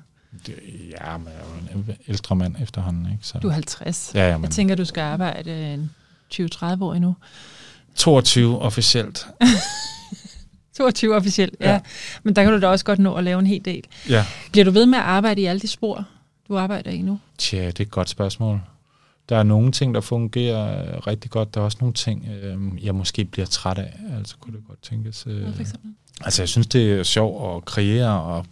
[0.48, 0.56] det,
[1.02, 1.34] ja, men jeg
[1.72, 3.06] er jo en ældre mand efterhånden.
[3.12, 3.18] Ikke?
[3.22, 4.12] Så, Du er 50.
[4.16, 5.92] ja, ja, men Jeg tænker, du skal arbejde en
[6.34, 7.16] 20-30 år endnu.
[7.96, 9.28] 22 officielt.
[10.78, 11.66] 22 officielt, ja.
[11.68, 11.74] ja.
[11.74, 11.80] Ja.
[12.24, 13.84] Men der kan du da også godt nå at lave en hel del.
[14.10, 14.26] Ja.
[14.52, 16.06] Bliver du ved med at arbejde i alle de spor,
[16.48, 17.20] du arbejder i nu?
[17.38, 18.62] Tja, det er et godt spørgsmål.
[19.32, 21.54] Der er nogle ting, der fungerer øh, rigtig godt.
[21.54, 24.00] Der er også nogle ting, øh, jeg måske bliver træt af.
[24.18, 25.28] Altså kunne det godt tænkes.
[25.28, 25.92] Øh, Hvad for eksempel?
[26.22, 28.46] altså jeg synes, det er sjovt at kreere og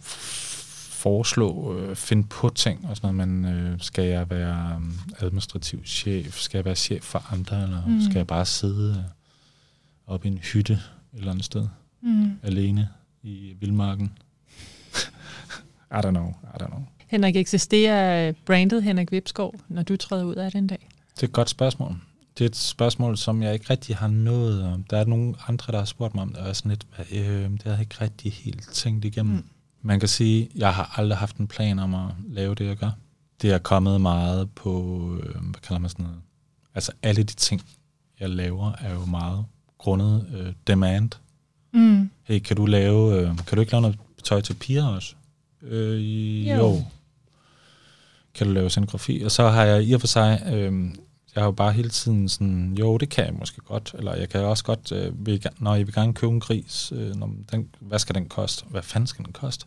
[0.90, 5.84] foreslå, øh, finde på ting og sådan noget, men øh, skal jeg være um, administrativ
[5.84, 6.40] chef?
[6.40, 7.62] Skal jeg være chef for andre?
[7.62, 8.00] Eller mm.
[8.00, 11.66] skal jeg bare sidde øh, oppe i en hytte et eller andet sted,
[12.02, 12.32] mm.
[12.42, 12.88] alene
[13.22, 14.18] i vildmarken?
[15.96, 16.82] I don't know, I don't know.
[17.10, 20.88] Henrik, eksisterer brandet Henrik Vipskov, når du træder ud af den dag?
[21.14, 21.96] Det er et godt spørgsmål.
[22.38, 24.82] Det er et spørgsmål, som jeg ikke rigtig har nået om.
[24.82, 27.50] Der er nogle andre, der har spurgt mig om det, og er sådan lidt, øh,
[27.50, 29.34] det har jeg ikke rigtig helt tænkt igennem.
[29.34, 29.44] Mm.
[29.82, 32.76] Man kan sige, at jeg har aldrig haft en plan om at lave det, jeg
[32.76, 32.90] gør.
[33.42, 36.20] Det er kommet meget på, øh, hvad kalder man sådan noget?
[36.74, 37.62] Altså alle de ting,
[38.20, 39.44] jeg laver, er jo meget
[39.78, 41.10] grundet øh, demand.
[41.72, 42.10] Mm.
[42.22, 45.14] Hey, kan du lave, øh, kan du ikke lave noget tøj til piger også?
[45.62, 46.54] Øh, jo.
[46.54, 46.82] jo.
[48.34, 49.22] Kan du lave scenografi?
[49.24, 50.72] Og så har jeg i og for sig, øh,
[51.34, 54.28] jeg har jo bare hele tiden sådan, jo, det kan jeg måske godt, eller jeg
[54.28, 57.68] kan også godt, øh, vil, når jeg vil gerne købe en gris, øh, når den,
[57.80, 58.64] hvad skal den koste?
[58.70, 59.66] Hvad fanden skal den koste?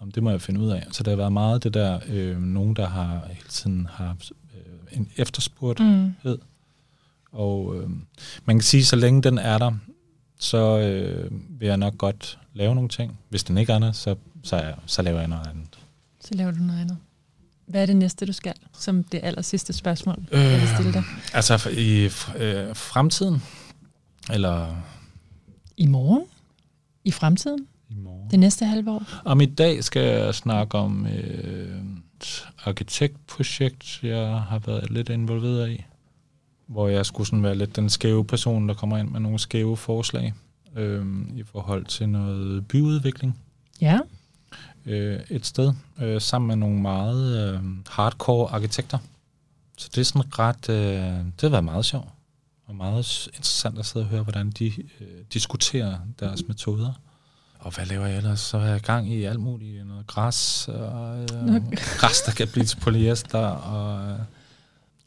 [0.00, 0.86] Om det må jeg finde ud af.
[0.92, 4.16] Så det har været meget det der, øh, nogen der har hele tiden har
[4.54, 6.36] øh, en efterspurgthed.
[6.36, 6.42] Mm.
[7.32, 7.90] Og øh,
[8.44, 9.72] man kan sige, så længe den er der,
[10.38, 11.30] så øh,
[11.60, 13.18] vil jeg nok godt lave nogle ting.
[13.28, 15.78] Hvis den ikke er der, så, så, så laver jeg noget andet.
[16.20, 16.96] Så laver du noget andet.
[17.72, 20.92] Hvad er det næste, du skal, som det aller sidste spørgsmål, øh, jeg vil stille
[20.92, 21.04] dig?
[21.34, 22.04] Altså i
[22.36, 23.42] øh, fremtiden?
[24.32, 24.76] Eller?
[25.76, 26.22] I morgen?
[27.04, 27.66] I fremtiden?
[27.90, 28.30] I morgen.
[28.30, 29.02] Det næste halve år?
[29.24, 31.82] Om i dag skal jeg snakke om øh,
[32.20, 35.84] et arkitektprojekt, jeg har været lidt involveret i,
[36.66, 39.76] hvor jeg skulle sådan være lidt den skæve person, der kommer ind med nogle skæve
[39.76, 40.34] forslag
[40.76, 43.38] øh, i forhold til noget byudvikling.
[43.80, 43.98] Ja
[44.86, 48.98] øh, et sted, øh, sammen med nogle meget øh, hardcore arkitekter.
[49.78, 52.08] Så det er sådan ret, øh, det har været meget sjovt,
[52.66, 54.66] og meget interessant at sidde og høre, hvordan de
[55.00, 56.92] øh, diskuterer deres metoder.
[57.58, 58.40] Og hvad laver jeg ellers?
[58.40, 59.86] Så er jeg gang i alt muligt.
[59.86, 61.28] Noget græs, og, øh,
[62.00, 64.18] græs, der kan blive til polyester, og,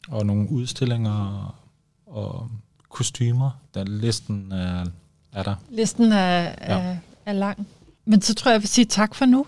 [0.08, 1.54] og nogle udstillinger,
[2.06, 2.50] og
[2.88, 3.50] kostymer.
[3.74, 4.84] Der listen er,
[5.32, 5.54] er der.
[5.70, 6.54] Listen er, ja.
[6.58, 6.96] er,
[7.26, 7.66] er lang.
[8.04, 9.46] Men så tror jeg, jeg vil sige tak for nu.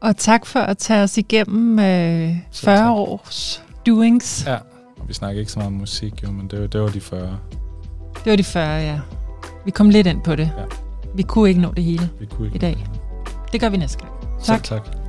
[0.00, 2.90] Og tak for at tage os igennem øh, 40 tak.
[2.90, 4.44] års doings.
[4.46, 4.54] Ja,
[5.00, 7.00] og vi snakker ikke så meget om musik, jo, men det var, det var de
[7.00, 7.38] 40.
[8.24, 9.00] Det var de 40, ja.
[9.64, 10.50] Vi kom lidt ind på det.
[10.58, 10.64] Ja.
[11.14, 12.86] Vi kunne ikke nå det hele vi kunne ikke i dag.
[13.52, 14.12] Det gør vi næste gang.
[14.42, 14.66] Tak.
[14.66, 14.99] Selv tak.